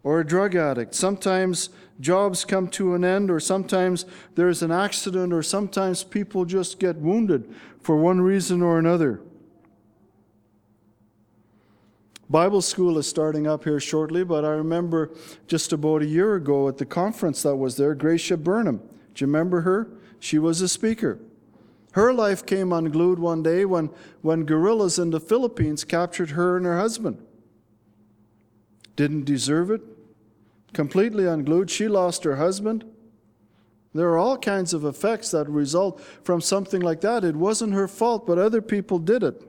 or 0.09 0.21
a 0.21 0.27
drug 0.27 0.55
addict. 0.55 0.95
Sometimes 0.95 1.69
jobs 2.01 2.43
come 2.43 2.67
to 2.67 2.95
an 2.95 3.05
end, 3.05 3.31
or 3.31 3.39
sometimes 3.39 4.07
there's 4.37 4.63
an 4.63 4.73
accident, 4.73 5.35
or 5.35 5.43
sometimes 5.43 6.03
people 6.03 6.47
just 6.47 6.79
get 6.79 6.97
wounded 6.97 7.55
for 7.83 7.95
one 7.95 8.19
reason 8.19 8.63
or 8.63 8.79
another. 8.79 9.21
Bible 12.31 12.63
school 12.63 12.97
is 12.97 13.07
starting 13.07 13.47
up 13.47 13.65
here 13.65 13.79
shortly, 13.79 14.25
but 14.25 14.47
I 14.47 14.53
remember 14.53 15.11
just 15.47 15.75
about 15.75 16.01
a 16.01 16.07
year 16.07 16.37
ago 16.37 16.69
at 16.69 16.79
the 16.79 16.87
conference 16.87 17.43
that 17.43 17.57
was 17.57 17.77
there, 17.77 17.95
Gracia 17.95 18.39
Burnham. 18.39 18.79
Do 18.79 19.23
you 19.23 19.27
remember 19.27 19.61
her? 19.61 19.91
She 20.21 20.39
was 20.39 20.63
a 20.63 20.69
speaker. 20.69 21.19
Her 21.93 22.15
life 22.15 22.47
came 22.47 22.73
unglued 22.73 23.19
one 23.19 23.43
day 23.43 23.67
when, 23.67 23.91
when 24.23 24.47
guerrillas 24.47 24.99
in 24.99 25.11
the 25.11 25.21
Philippines 25.21 25.85
captured 25.85 26.31
her 26.31 26.57
and 26.57 26.65
her 26.65 26.79
husband. 26.79 27.23
Didn't 28.97 29.27
deserve 29.27 29.71
it, 29.71 29.83
completely 30.73 31.27
unglued. 31.27 31.71
She 31.71 31.89
lost 31.89 32.25
her 32.25 32.37
husband. 32.37 32.85
There 33.95 34.09
are 34.09 34.19
all 34.19 34.37
kinds 34.37 34.75
of 34.75 34.85
effects 34.85 35.31
that 35.31 35.49
result 35.49 36.01
from 36.23 36.41
something 36.41 36.81
like 36.81 37.01
that. 37.01 37.25
It 37.25 37.37
wasn't 37.37 37.73
her 37.73 37.89
fault, 37.89 38.27
but 38.27 38.39
other 38.39 38.61
people 38.61 38.99
did 38.99 39.23
it. 39.23 39.43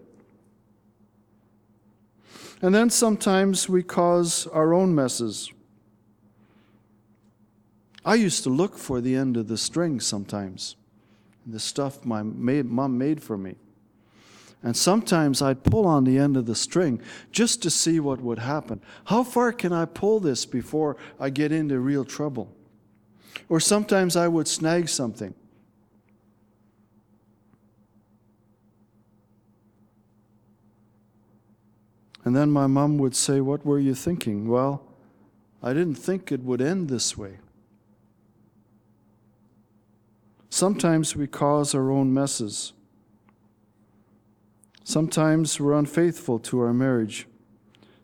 And 2.61 2.73
then 2.73 2.89
sometimes 2.89 3.69
we 3.69 3.83
cause 3.83 4.47
our 4.47 4.73
own 4.73 4.93
messes. 4.93 5.51
I 8.05 8.15
used 8.15 8.43
to 8.43 8.49
look 8.49 8.77
for 8.77 9.01
the 9.01 9.15
end 9.15 9.37
of 9.37 9.47
the 9.47 9.57
string 9.57 9.99
sometimes, 9.99 10.75
the 11.45 11.59
stuff 11.59 12.05
my 12.05 12.23
mom 12.23 12.97
made 12.97 13.21
for 13.21 13.37
me. 13.37 13.55
And 14.61 14.75
sometimes 14.75 15.41
I'd 15.41 15.63
pull 15.63 15.85
on 15.85 16.03
the 16.03 16.17
end 16.17 16.35
of 16.35 16.45
the 16.45 16.55
string 16.55 17.01
just 17.31 17.61
to 17.63 17.69
see 17.69 17.99
what 17.99 18.19
would 18.19 18.39
happen. 18.39 18.81
How 19.05 19.23
far 19.23 19.53
can 19.53 19.71
I 19.71 19.85
pull 19.85 20.19
this 20.19 20.45
before 20.45 20.97
I 21.19 21.29
get 21.29 21.51
into 21.51 21.79
real 21.79 22.03
trouble? 22.03 22.53
Or 23.47 23.59
sometimes 23.59 24.15
I 24.15 24.27
would 24.27 24.47
snag 24.47 24.89
something. 24.89 25.33
And 32.25 32.35
then 32.35 32.51
my 32.51 32.67
mom 32.67 32.97
would 32.97 33.15
say, 33.15 33.39
What 33.39 33.65
were 33.65 33.79
you 33.79 33.95
thinking? 33.95 34.47
Well, 34.49 34.83
I 35.63 35.73
didn't 35.73 35.95
think 35.95 36.31
it 36.31 36.43
would 36.43 36.61
end 36.61 36.89
this 36.89 37.17
way. 37.17 37.37
Sometimes 40.49 41.15
we 41.15 41.27
cause 41.27 41.73
our 41.73 41.89
own 41.89 42.13
messes. 42.13 42.73
Sometimes 44.89 45.59
we're 45.59 45.77
unfaithful 45.77 46.39
to 46.39 46.61
our 46.61 46.73
marriage. 46.73 47.27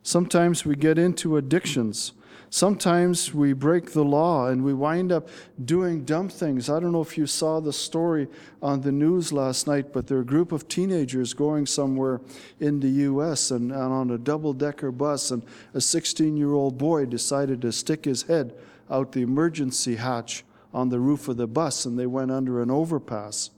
Sometimes 0.04 0.66
we 0.66 0.76
get 0.76 1.00
into 1.00 1.36
addictions. 1.36 2.14
Sometimes 2.52 3.34
we 3.34 3.54
break 3.54 3.94
the 3.94 4.06
law 4.06 4.50
and 4.50 4.64
we 4.64 4.72
wind 4.72 5.12
up 5.12 5.28
doing 5.66 6.06
dumb 6.06 6.30
things. 6.30 6.70
I 6.70 6.80
don't 6.80 6.92
know 6.92 7.02
if 7.02 7.18
you 7.18 7.26
saw 7.26 7.60
the 7.60 7.74
story 7.74 8.28
on 8.62 8.82
the 8.82 8.92
news 8.92 9.34
last 9.34 9.66
night, 9.66 9.94
but 9.94 10.06
there 10.06 10.20
are 10.20 10.22
a 10.22 10.26
group 10.26 10.52
of 10.52 10.68
teenagers 10.68 11.34
going 11.34 11.66
somewhere 11.66 12.22
in 12.60 12.82
the 12.82 13.02
U.S. 13.10 13.50
and, 13.50 13.72
and 13.72 13.92
on 13.92 14.12
a 14.12 14.20
double 14.20 14.54
decker 14.54 14.92
bus, 14.92 15.32
and 15.32 15.42
a 15.74 15.82
16 15.82 16.38
year 16.38 16.54
old 16.54 16.78
boy 16.78 17.08
decided 17.08 17.64
to 17.64 17.72
stick 17.72 18.06
his 18.06 18.22
head 18.22 18.54
out 18.92 19.12
the 19.12 19.24
emergency 19.24 19.96
hatch 19.96 20.46
on 20.72 20.90
the 20.90 21.00
roof 21.00 21.28
of 21.30 21.38
the 21.38 21.48
bus, 21.48 21.84
and 21.84 21.98
they 21.98 22.06
went 22.06 22.30
under 22.30 22.62
an 22.62 22.70
overpass, 22.70 23.50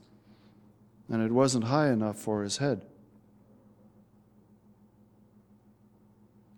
and 1.10 1.22
it 1.22 1.34
wasn't 1.34 1.66
high 1.66 1.90
enough 1.90 2.18
for 2.18 2.42
his 2.42 2.60
head. 2.60 2.86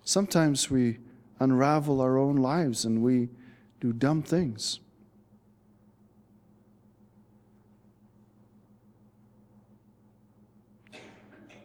Sometimes 0.10 0.72
we 0.72 0.98
unravel 1.40 2.02
our 2.02 2.18
own 2.18 2.36
lives 2.36 2.84
and 2.84 3.04
we 3.04 3.30
do 3.80 3.94
dumb 3.94 4.24
things. 4.24 4.80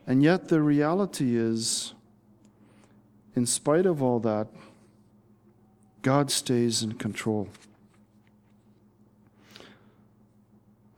And 0.06 0.22
yet, 0.22 0.48
the 0.48 0.60
reality 0.60 1.36
is, 1.36 1.94
in 3.34 3.46
spite 3.46 3.86
of 3.86 4.02
all 4.02 4.20
that, 4.20 4.48
God 6.02 6.30
stays 6.30 6.82
in 6.82 6.96
control. 6.96 7.48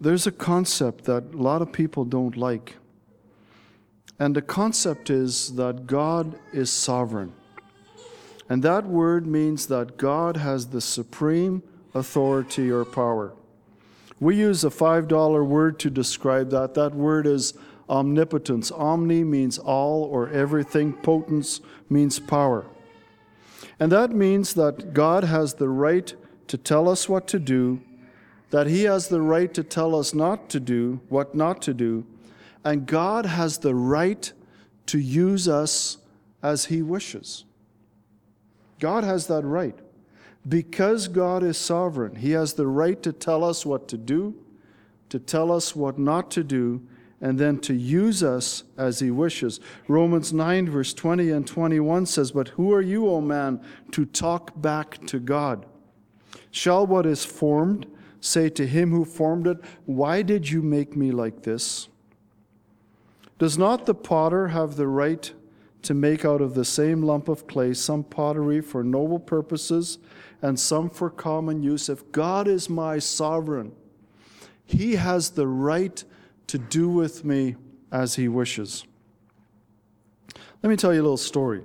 There's 0.01 0.27
a 0.27 0.33
concept 0.33 1.05
that 1.05 1.33
a 1.33 1.37
lot 1.37 1.63
of 1.63 1.71
people 1.71 2.05
don't 2.05 2.37
like. 2.37 2.75
And 4.18 4.35
the 4.35 4.42
concept 4.42 5.11
is 5.11 5.55
that 5.57 5.87
God 5.87 6.38
is 6.52 6.70
sovereign. 6.70 7.33
And 8.48 8.62
that 8.62 8.87
word 8.87 9.26
means 9.26 9.66
that 9.66 9.96
God 9.96 10.37
has 10.37 10.68
the 10.68 10.81
supreme 10.81 11.62
authority 11.94 12.70
or 12.70 12.85
power. 12.85 13.33
We 14.20 14.37
use 14.37 14.64
a 14.64 14.70
$5 14.70 15.46
word 15.46 15.79
to 15.81 15.90
describe 15.90 16.50
that. 16.50 16.74
That 16.74 16.94
word 16.94 17.26
is 17.26 17.55
omnipotence. 17.88 18.70
Omni 18.70 19.24
means 19.24 19.59
all 19.59 20.05
or 20.05 20.29
everything, 20.31 20.92
potence 20.92 21.61
means 21.90 22.18
power. 22.18 22.64
And 23.79 23.92
that 23.92 24.11
means 24.12 24.55
that 24.55 24.94
God 24.94 25.24
has 25.24 25.55
the 25.55 25.68
right 25.68 26.14
to 26.48 26.57
tell 26.57 26.88
us 26.88 27.09
what 27.09 27.26
to 27.29 27.38
do, 27.38 27.83
that 28.50 28.68
He 28.68 28.85
has 28.85 29.09
the 29.09 29.20
right 29.20 29.52
to 29.52 29.62
tell 29.62 29.94
us 29.94 30.14
not 30.14 30.48
to 30.50 30.61
do, 30.61 31.00
what 31.09 31.35
not 31.35 31.61
to 31.62 31.74
do, 31.74 32.07
and 32.64 32.87
God 32.87 33.27
has 33.27 33.59
the 33.59 33.75
right 33.75 34.33
to 34.87 34.99
use 34.99 35.49
us 35.49 35.99
as 36.42 36.66
He 36.66 36.83
wishes. 36.83 37.45
God 38.79 39.05
has 39.05 39.27
that 39.29 39.45
right. 39.45 39.79
Because 40.49 41.09
God 41.09 41.42
is 41.42 41.59
sovereign, 41.59 42.16
He 42.16 42.33
has 42.33 42.55
the 42.55 42.66
right 42.66 43.03
to 43.03 43.12
tell 43.12 43.42
us 43.42 43.66
what 43.66 43.88
to 43.88 43.97
do, 43.97 44.35
to 45.09 45.19
tell 45.19 45.51
us 45.51 45.75
what 45.75 45.99
not 45.99 46.31
to 46.33 46.45
do, 46.45 46.83
and 47.21 47.38
then 47.38 47.59
to 47.61 47.75
use 47.75 48.23
us 48.23 48.62
as 48.77 49.01
He 49.01 49.11
wishes. 49.11 49.59
Romans 49.88 50.33
9, 50.33 50.71
verse 50.71 50.95
20 50.95 51.31
and 51.31 51.47
21 51.47 52.07
says, 52.07 52.31
But 52.31 52.49
who 52.51 52.73
are 52.73 52.83
you, 52.83 53.09
O 53.09 53.21
man, 53.21 53.61
to 53.92 54.05
talk 54.05 54.61
back 54.61 55.05
to 55.07 55.19
God? 55.19 55.66
Shall 56.51 56.87
what 56.87 57.07
is 57.07 57.25
formed 57.25 57.87
say 58.27 58.49
to 58.51 58.66
him 58.66 58.90
who 58.90 59.05
formed 59.05 59.47
it, 59.47 59.59
Why 59.85 60.23
did 60.23 60.51
you 60.51 60.62
make 60.62 60.97
me 60.97 61.11
like 61.11 61.42
this? 61.42 61.88
Does 63.38 63.59
not 63.59 63.87
the 63.87 63.94
potter 63.94 64.49
have 64.49 64.77
the 64.77 64.88
right 64.88 65.33
to 65.83 65.94
make 65.94 66.25
out 66.25 66.40
of 66.40 66.55
the 66.55 66.64
same 66.64 67.03
lump 67.03 67.29
of 67.29 67.46
clay 67.46 67.75
some 67.75 68.03
pottery 68.03 68.61
for 68.61 68.83
noble 68.83 69.20
purposes 69.20 69.99
and 70.42 70.59
some 70.59 70.90
for 70.90 71.11
common 71.11 71.62
use. 71.62 71.88
If 71.88 72.11
God 72.12 72.49
is 72.49 72.68
my 72.68 72.99
sovereign, 72.99 73.72
He 74.64 74.96
has 74.96 75.31
the 75.31 75.46
right 75.46 76.03
to 76.49 76.59
do 76.59 76.88
with 76.88 77.25
me 77.25 77.57
as 77.92 78.14
He 78.16 78.27
wishes. 78.27 78.85
Let 80.62 80.70
me 80.70 80.77
tell 80.77 80.92
you 80.92 81.01
a 81.01 81.03
little 81.03 81.16
story. 81.16 81.62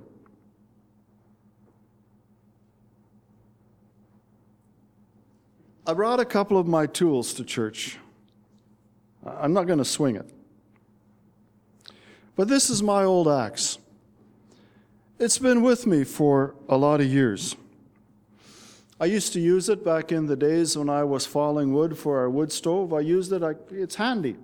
I 5.84 5.94
brought 5.94 6.20
a 6.20 6.24
couple 6.24 6.58
of 6.58 6.66
my 6.68 6.86
tools 6.86 7.34
to 7.34 7.44
church. 7.44 7.98
I'm 9.26 9.52
not 9.52 9.66
going 9.66 9.80
to 9.80 9.84
swing 9.84 10.14
it. 10.14 10.30
But 12.34 12.48
this 12.48 12.70
is 12.70 12.82
my 12.82 13.04
old 13.04 13.28
axe. 13.28 13.78
It's 15.18 15.38
been 15.38 15.62
with 15.62 15.86
me 15.86 16.04
for 16.04 16.54
a 16.68 16.76
lot 16.76 17.00
of 17.00 17.06
years. 17.06 17.56
I 18.98 19.06
used 19.06 19.32
to 19.34 19.40
use 19.40 19.68
it 19.68 19.84
back 19.84 20.12
in 20.12 20.26
the 20.26 20.36
days 20.36 20.76
when 20.76 20.88
I 20.88 21.04
was 21.04 21.26
falling 21.26 21.74
wood 21.74 21.98
for 21.98 22.18
our 22.18 22.30
wood 22.30 22.52
stove. 22.52 22.92
I 22.92 23.00
used 23.00 23.32
it, 23.32 23.42
I, 23.42 23.54
it's 23.70 23.96
handy. 23.96 24.36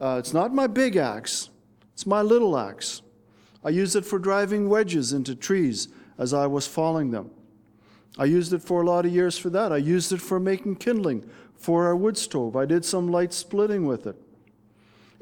Uh, 0.00 0.16
it's 0.18 0.34
not 0.34 0.52
my 0.52 0.66
big 0.66 0.96
axe, 0.96 1.48
it's 1.94 2.06
my 2.06 2.22
little 2.22 2.58
axe. 2.58 3.02
I 3.64 3.70
used 3.70 3.94
it 3.94 4.04
for 4.04 4.18
driving 4.18 4.68
wedges 4.68 5.12
into 5.12 5.34
trees 5.34 5.88
as 6.18 6.34
I 6.34 6.46
was 6.46 6.66
falling 6.66 7.12
them. 7.12 7.30
I 8.18 8.24
used 8.24 8.52
it 8.52 8.62
for 8.62 8.82
a 8.82 8.86
lot 8.86 9.06
of 9.06 9.12
years 9.12 9.38
for 9.38 9.48
that. 9.50 9.72
I 9.72 9.78
used 9.78 10.12
it 10.12 10.20
for 10.20 10.38
making 10.38 10.76
kindling 10.76 11.28
for 11.54 11.86
our 11.86 11.96
wood 11.96 12.18
stove. 12.18 12.56
I 12.56 12.66
did 12.66 12.84
some 12.84 13.08
light 13.08 13.32
splitting 13.32 13.86
with 13.86 14.06
it. 14.06 14.16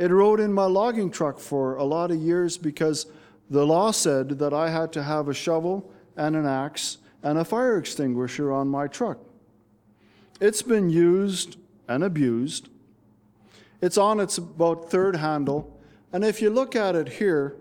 It 0.00 0.10
rode 0.10 0.40
in 0.40 0.54
my 0.54 0.64
logging 0.64 1.10
truck 1.10 1.38
for 1.38 1.76
a 1.76 1.84
lot 1.84 2.10
of 2.10 2.16
years 2.16 2.56
because 2.56 3.04
the 3.50 3.66
law 3.66 3.90
said 3.90 4.38
that 4.38 4.54
I 4.54 4.70
had 4.70 4.94
to 4.94 5.02
have 5.02 5.28
a 5.28 5.34
shovel 5.34 5.92
and 6.16 6.34
an 6.34 6.46
axe 6.46 6.96
and 7.22 7.36
a 7.36 7.44
fire 7.44 7.76
extinguisher 7.76 8.50
on 8.50 8.66
my 8.66 8.86
truck. 8.86 9.18
It's 10.40 10.62
been 10.62 10.88
used 10.88 11.58
and 11.86 12.02
abused. 12.02 12.70
It's 13.82 13.98
on 13.98 14.20
its 14.20 14.38
about 14.38 14.90
third 14.90 15.16
handle. 15.16 15.78
And 16.14 16.24
if 16.24 16.40
you 16.40 16.48
look 16.48 16.74
at 16.74 16.96
it 16.96 17.08
here, 17.10 17.56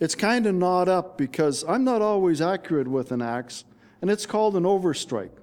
it's 0.00 0.16
kind 0.16 0.44
of 0.46 0.56
gnawed 0.56 0.88
up 0.88 1.16
because 1.16 1.64
I'm 1.68 1.84
not 1.84 2.02
always 2.02 2.40
accurate 2.40 2.88
with 2.88 3.12
an 3.12 3.22
axe 3.22 3.62
and 4.02 4.10
it's 4.10 4.26
called 4.26 4.56
an 4.56 4.64
overstrike. 4.64 5.38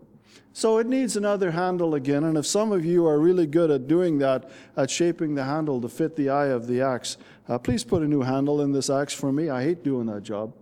So 0.53 0.77
it 0.77 0.85
needs 0.85 1.17
another 1.17 1.51
handle 1.51 1.95
again, 1.95 2.23
and 2.23 2.37
if 2.37 2.45
some 2.45 2.71
of 2.71 2.85
you 2.85 3.07
are 3.07 3.19
really 3.19 3.47
good 3.47 3.71
at 3.71 3.87
doing 3.87 4.19
that, 4.19 4.51
at 4.77 4.91
shaping 4.91 5.33
the 5.33 5.43
handle 5.43 5.81
to 5.81 5.89
fit 5.89 6.15
the 6.15 6.29
eye 6.29 6.47
of 6.47 6.67
the 6.67 6.79
axe, 6.79 7.17
uh, 7.49 7.57
please 7.57 7.83
put 7.83 8.03
a 8.03 8.07
new 8.07 8.21
handle 8.21 8.61
in 8.61 8.71
this 8.71 8.89
axe 8.89 9.13
for 9.13 9.31
me. 9.31 9.49
I 9.49 9.63
hate 9.63 9.83
doing 9.83 10.05
that 10.07 10.21
job. 10.21 10.53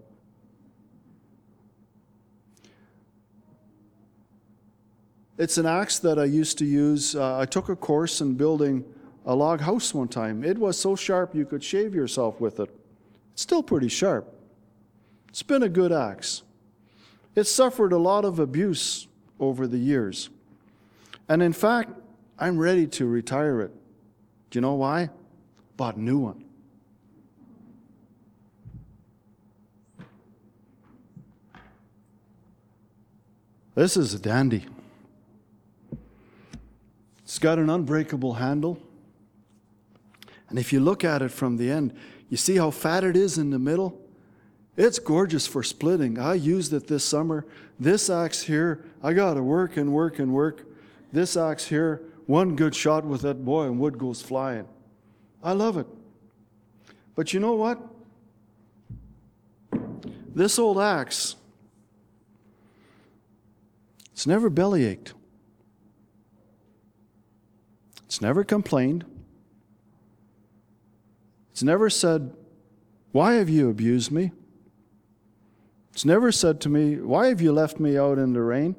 It's 5.37 5.57
an 5.57 5.65
axe 5.65 5.99
that 5.99 6.17
I 6.17 6.25
used 6.25 6.57
to 6.59 6.65
use. 6.65 7.15
Uh, 7.15 7.39
I 7.39 7.45
took 7.45 7.67
a 7.67 7.75
course 7.75 8.21
in 8.21 8.35
building 8.35 8.85
a 9.25 9.35
log 9.35 9.59
house 9.59 9.93
one 9.93 10.07
time. 10.07 10.43
It 10.43 10.57
was 10.57 10.79
so 10.79 10.95
sharp 10.95 11.35
you 11.35 11.45
could 11.45 11.63
shave 11.63 11.93
yourself 11.93 12.39
with 12.39 12.59
it. 12.59 12.69
It's 13.33 13.41
still 13.41 13.63
pretty 13.63 13.89
sharp. 13.89 14.33
It's 15.29 15.43
been 15.43 15.63
a 15.63 15.69
good 15.69 15.91
axe. 15.91 16.43
It 17.35 17.45
suffered 17.45 17.91
a 17.91 17.97
lot 17.97 18.23
of 18.23 18.39
abuse 18.39 19.07
over 19.41 19.67
the 19.67 19.77
years. 19.77 20.29
And 21.27 21.43
in 21.43 21.51
fact, 21.51 21.89
I'm 22.39 22.57
ready 22.57 22.87
to 22.87 23.05
retire 23.05 23.61
it. 23.61 23.71
Do 24.49 24.57
you 24.57 24.61
know 24.61 24.75
why? 24.75 25.09
Bought 25.75 25.97
a 25.97 26.01
new 26.01 26.19
one. 26.19 26.45
This 33.75 33.97
is 33.97 34.13
a 34.13 34.19
dandy. 34.19 34.65
It's 37.23 37.39
got 37.39 37.57
an 37.57 37.69
unbreakable 37.69 38.33
handle. 38.33 38.77
And 40.49 40.59
if 40.59 40.73
you 40.73 40.81
look 40.81 41.05
at 41.05 41.21
it 41.21 41.29
from 41.29 41.55
the 41.55 41.71
end, 41.71 41.93
you 42.29 42.35
see 42.35 42.57
how 42.57 42.71
fat 42.71 43.05
it 43.05 43.15
is 43.15 43.37
in 43.37 43.49
the 43.49 43.59
middle? 43.59 43.97
It's 44.75 44.99
gorgeous 44.99 45.47
for 45.47 45.63
splitting. 45.63 46.19
I 46.19 46.33
used 46.33 46.73
it 46.73 46.87
this 46.87 47.05
summer. 47.05 47.45
This 47.81 48.11
axe 48.11 48.43
here, 48.43 48.85
I 49.01 49.13
got 49.13 49.33
to 49.33 49.41
work 49.41 49.75
and 49.75 49.91
work 49.91 50.19
and 50.19 50.31
work. 50.31 50.67
This 51.11 51.35
axe 51.35 51.65
here, 51.65 52.03
one 52.27 52.55
good 52.55 52.75
shot 52.75 53.03
with 53.05 53.21
that 53.23 53.43
boy 53.43 53.63
and 53.63 53.79
wood 53.79 53.97
goes 53.97 54.21
flying. 54.21 54.67
I 55.43 55.53
love 55.53 55.77
it. 55.77 55.87
But 57.15 57.33
you 57.33 57.39
know 57.39 57.53
what? 57.53 57.81
This 60.35 60.59
old 60.59 60.77
axe, 60.77 61.37
it's 64.11 64.27
never 64.27 64.51
belly 64.51 64.85
ached. 64.85 65.15
It's 68.05 68.21
never 68.21 68.43
complained. 68.43 69.05
It's 71.51 71.63
never 71.63 71.89
said, 71.89 72.31
Why 73.11 73.33
have 73.33 73.49
you 73.49 73.71
abused 73.71 74.11
me? 74.11 74.33
It's 75.93 76.05
never 76.05 76.31
said 76.31 76.61
to 76.61 76.69
me, 76.69 76.95
Why 76.97 77.27
have 77.27 77.41
you 77.41 77.51
left 77.51 77.79
me 77.79 77.97
out 77.97 78.17
in 78.17 78.33
the 78.33 78.41
rain? 78.41 78.75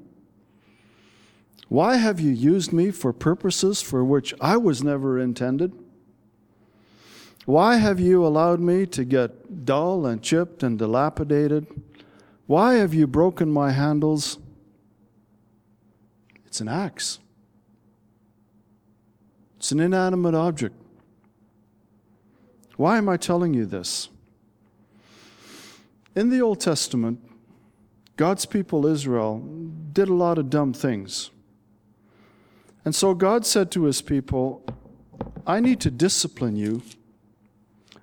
Why 1.68 1.96
have 1.96 2.20
you 2.20 2.30
used 2.30 2.72
me 2.72 2.90
for 2.90 3.12
purposes 3.12 3.80
for 3.80 4.04
which 4.04 4.34
I 4.40 4.56
was 4.56 4.82
never 4.82 5.18
intended? 5.18 5.72
Why 7.44 7.76
have 7.76 7.98
you 7.98 8.24
allowed 8.24 8.60
me 8.60 8.86
to 8.86 9.04
get 9.04 9.64
dull 9.64 10.06
and 10.06 10.22
chipped 10.22 10.62
and 10.62 10.78
dilapidated? 10.78 11.66
Why 12.46 12.74
have 12.74 12.94
you 12.94 13.06
broken 13.06 13.50
my 13.50 13.70
handles? 13.70 14.38
It's 16.46 16.60
an 16.60 16.68
axe. 16.68 17.18
It's 19.56 19.72
an 19.72 19.80
inanimate 19.80 20.34
object. 20.34 20.76
Why 22.76 22.98
am 22.98 23.08
I 23.08 23.16
telling 23.16 23.54
you 23.54 23.64
this? 23.64 24.08
In 26.14 26.28
the 26.28 26.40
Old 26.42 26.60
Testament, 26.60 27.20
God's 28.16 28.44
people, 28.44 28.86
Israel, 28.86 29.42
did 29.92 30.08
a 30.08 30.14
lot 30.14 30.38
of 30.38 30.50
dumb 30.50 30.72
things. 30.72 31.30
And 32.84 32.94
so 32.94 33.14
God 33.14 33.46
said 33.46 33.70
to 33.72 33.84
his 33.84 34.02
people, 34.02 34.64
I 35.46 35.60
need 35.60 35.80
to 35.80 35.90
discipline 35.90 36.56
you, 36.56 36.82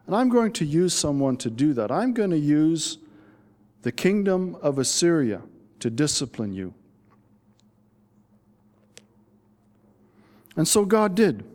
and 0.07 0.15
I'm 0.15 0.29
going 0.29 0.51
to 0.53 0.65
use 0.65 0.93
someone 0.93 1.37
to 1.37 1.49
do 1.49 1.73
that. 1.73 1.91
I'm 1.91 2.13
going 2.13 2.31
to 2.31 2.37
use 2.37 2.97
the 3.83 3.91
kingdom 3.91 4.57
of 4.61 4.79
Assyria 4.79 5.41
to 5.79 5.89
discipline 5.89 6.53
you. 6.53 6.73
And 10.55 10.67
so 10.67 10.83
God 10.83 11.15
did. 11.15 11.45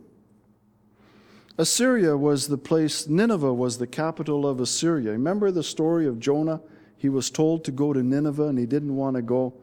Assyria 1.57 2.17
was 2.17 2.47
the 2.47 2.57
place, 2.57 3.07
Nineveh 3.07 3.53
was 3.53 3.77
the 3.77 3.87
capital 3.87 4.45
of 4.45 4.59
Assyria. 4.59 5.11
Remember 5.11 5.51
the 5.51 5.63
story 5.63 6.05
of 6.05 6.19
Jonah? 6.19 6.61
He 6.97 7.07
was 7.09 7.29
told 7.29 7.63
to 7.65 7.71
go 7.71 7.93
to 7.93 8.03
Nineveh 8.03 8.47
and 8.47 8.57
he 8.57 8.65
didn't 8.65 8.95
want 8.95 9.15
to 9.15 9.21
go. 9.21 9.53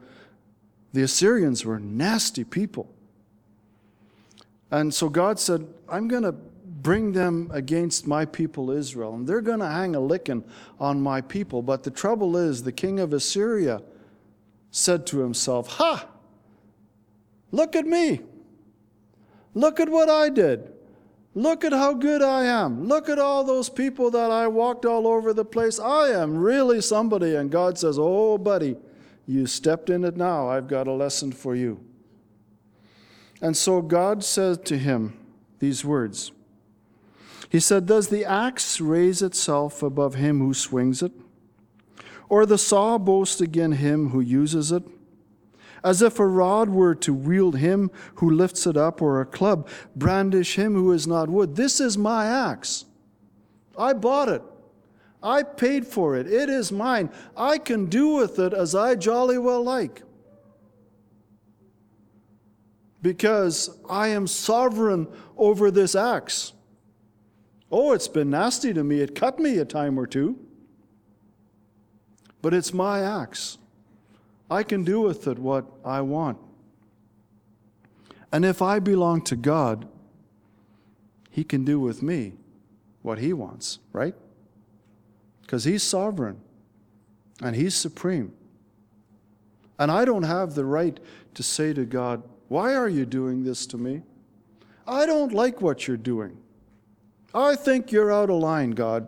The 0.93 1.03
Assyrians 1.03 1.65
were 1.65 1.79
nasty 1.79 2.43
people. 2.43 2.89
And 4.71 4.93
so 4.93 5.07
God 5.07 5.39
said, 5.39 5.67
I'm 5.87 6.07
going 6.07 6.23
to 6.23 6.31
bring 6.31 7.11
them 7.13 7.49
against 7.53 8.07
my 8.07 8.25
people 8.25 8.71
Israel, 8.71 9.13
and 9.13 9.27
they're 9.27 9.41
going 9.41 9.59
to 9.59 9.69
hang 9.69 9.95
a 9.95 9.99
licking 9.99 10.43
on 10.79 11.01
my 11.01 11.21
people. 11.21 11.61
But 11.61 11.83
the 11.83 11.91
trouble 11.91 12.35
is, 12.35 12.63
the 12.63 12.71
king 12.71 12.99
of 12.99 13.13
Assyria 13.13 13.81
said 14.71 15.05
to 15.07 15.19
himself, 15.19 15.67
Ha! 15.77 16.07
Look 17.51 17.75
at 17.75 17.85
me! 17.85 18.21
Look 19.53 19.79
at 19.79 19.89
what 19.89 20.09
I 20.09 20.29
did. 20.29 20.72
Look 21.35 21.63
at 21.63 21.71
how 21.71 21.93
good 21.93 22.21
I 22.21 22.45
am. 22.45 22.87
Look 22.87 23.09
at 23.09 23.17
all 23.17 23.43
those 23.43 23.67
people 23.67 24.11
that 24.11 24.29
I 24.29 24.47
walked 24.47 24.85
all 24.85 25.07
over 25.07 25.33
the 25.33 25.45
place. 25.45 25.79
I 25.79 26.09
am 26.09 26.37
really 26.37 26.79
somebody. 26.79 27.35
And 27.35 27.49
God 27.49 27.77
says, 27.77 27.97
Oh, 27.99 28.37
buddy, 28.37 28.75
you 29.25 29.47
stepped 29.47 29.89
in 29.89 30.03
it 30.03 30.15
now. 30.15 30.47
I've 30.47 30.67
got 30.67 30.87
a 30.87 30.91
lesson 30.91 31.31
for 31.31 31.55
you. 31.55 31.83
And 33.41 33.57
so 33.57 33.81
God 33.81 34.23
said 34.23 34.63
to 34.65 34.77
him 34.77 35.17
these 35.59 35.83
words 35.83 36.31
He 37.49 37.59
said, 37.59 37.87
Does 37.87 38.09
the 38.09 38.25
axe 38.25 38.79
raise 38.79 39.23
itself 39.23 39.81
above 39.81 40.15
him 40.15 40.39
who 40.39 40.53
swings 40.53 41.01
it? 41.01 41.13
Or 42.29 42.45
the 42.45 42.57
saw 42.59 42.99
boast 42.99 43.41
against 43.41 43.79
him 43.79 44.09
who 44.09 44.19
uses 44.19 44.71
it? 44.71 44.83
As 45.83 46.01
if 46.01 46.19
a 46.19 46.27
rod 46.27 46.69
were 46.69 46.95
to 46.95 47.13
wield 47.13 47.57
him 47.57 47.91
who 48.15 48.29
lifts 48.29 48.65
it 48.65 48.77
up, 48.77 49.01
or 49.01 49.19
a 49.19 49.25
club 49.25 49.67
brandish 49.95 50.55
him 50.55 50.73
who 50.73 50.91
is 50.91 51.05
not 51.05 51.29
wood. 51.29 51.55
This 51.55 51.79
is 51.79 51.97
my 51.97 52.25
axe. 52.25 52.85
I 53.77 53.93
bought 53.93 54.29
it. 54.29 54.41
I 55.21 55.43
paid 55.43 55.87
for 55.87 56.15
it. 56.15 56.27
It 56.27 56.49
is 56.49 56.71
mine. 56.71 57.09
I 57.35 57.57
can 57.57 57.85
do 57.85 58.09
with 58.15 58.39
it 58.39 58.53
as 58.53 58.75
I 58.75 58.95
jolly 58.95 59.37
well 59.37 59.63
like. 59.63 60.03
Because 63.01 63.79
I 63.89 64.09
am 64.09 64.27
sovereign 64.27 65.07
over 65.37 65.71
this 65.71 65.95
axe. 65.95 66.53
Oh, 67.71 67.93
it's 67.93 68.07
been 68.07 68.29
nasty 68.29 68.73
to 68.73 68.83
me. 68.83 68.99
It 68.99 69.15
cut 69.15 69.39
me 69.39 69.57
a 69.57 69.65
time 69.65 69.97
or 69.97 70.05
two. 70.05 70.37
But 72.41 72.53
it's 72.53 72.73
my 72.73 72.99
axe. 72.99 73.57
I 74.49 74.63
can 74.63 74.83
do 74.83 75.01
with 75.01 75.27
it 75.27 75.39
what 75.39 75.65
I 75.83 76.01
want. 76.01 76.37
And 78.31 78.43
if 78.43 78.61
I 78.61 78.79
belong 78.79 79.21
to 79.23 79.35
God, 79.35 79.87
He 81.29 81.43
can 81.43 81.63
do 81.63 81.79
with 81.79 82.01
me 82.01 82.33
what 83.01 83.19
He 83.19 83.33
wants, 83.33 83.79
right? 83.91 84.15
Because 85.41 85.63
He's 85.63 85.83
sovereign 85.83 86.39
and 87.41 87.55
He's 87.55 87.75
supreme. 87.75 88.33
And 89.79 89.91
I 89.91 90.05
don't 90.05 90.23
have 90.23 90.55
the 90.55 90.65
right 90.65 90.99
to 91.33 91.43
say 91.43 91.73
to 91.73 91.85
God, 91.85 92.23
Why 92.47 92.73
are 92.75 92.89
you 92.89 93.05
doing 93.05 93.43
this 93.43 93.65
to 93.67 93.77
me? 93.77 94.01
I 94.87 95.05
don't 95.05 95.33
like 95.33 95.61
what 95.61 95.87
you're 95.87 95.97
doing. 95.97 96.37
I 97.33 97.55
think 97.55 97.91
you're 97.91 98.11
out 98.11 98.29
of 98.29 98.37
line, 98.37 98.71
God. 98.71 99.07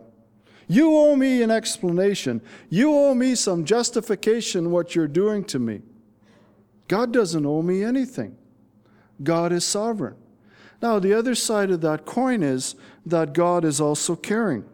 You 0.68 0.96
owe 0.96 1.14
me 1.14 1.42
an 1.42 1.50
explanation. 1.50 2.40
You 2.68 2.92
owe 2.94 3.14
me 3.14 3.34
some 3.34 3.64
justification 3.64 4.70
what 4.70 4.94
you're 4.94 5.06
doing 5.06 5.44
to 5.44 5.58
me. 5.58 5.82
God 6.88 7.12
doesn't 7.12 7.46
owe 7.46 7.62
me 7.62 7.84
anything. 7.84 8.36
God 9.22 9.52
is 9.52 9.64
sovereign. 9.64 10.16
Now, 10.82 10.98
the 10.98 11.14
other 11.14 11.34
side 11.34 11.70
of 11.70 11.80
that 11.82 12.04
coin 12.04 12.42
is 12.42 12.74
that 13.06 13.32
God 13.32 13.64
is 13.64 13.80
also 13.80 14.14
caring. 14.14 14.64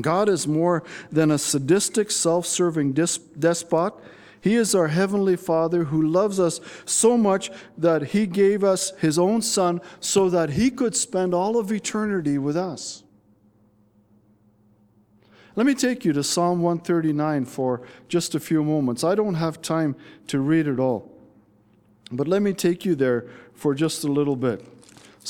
God 0.00 0.28
is 0.28 0.46
more 0.46 0.84
than 1.10 1.30
a 1.30 1.38
sadistic, 1.38 2.10
self 2.10 2.46
serving 2.46 2.92
despot. 2.92 3.94
He 4.40 4.54
is 4.54 4.74
our 4.74 4.88
Heavenly 4.88 5.36
Father 5.36 5.84
who 5.84 6.00
loves 6.00 6.38
us 6.38 6.60
so 6.84 7.18
much 7.18 7.50
that 7.76 8.08
He 8.08 8.26
gave 8.26 8.62
us 8.62 8.92
His 8.98 9.18
own 9.18 9.42
Son 9.42 9.80
so 9.98 10.30
that 10.30 10.50
He 10.50 10.70
could 10.70 10.94
spend 10.94 11.34
all 11.34 11.58
of 11.58 11.72
eternity 11.72 12.38
with 12.38 12.56
us. 12.56 13.02
Let 15.58 15.66
me 15.66 15.74
take 15.74 16.04
you 16.04 16.12
to 16.12 16.22
Psalm 16.22 16.62
139 16.62 17.44
for 17.44 17.82
just 18.06 18.36
a 18.36 18.38
few 18.38 18.62
moments. 18.62 19.02
I 19.02 19.16
don't 19.16 19.34
have 19.34 19.60
time 19.60 19.96
to 20.28 20.38
read 20.38 20.68
it 20.68 20.78
all, 20.78 21.10
but 22.12 22.28
let 22.28 22.42
me 22.42 22.52
take 22.52 22.84
you 22.84 22.94
there 22.94 23.26
for 23.54 23.74
just 23.74 24.04
a 24.04 24.06
little 24.06 24.36
bit. 24.36 24.64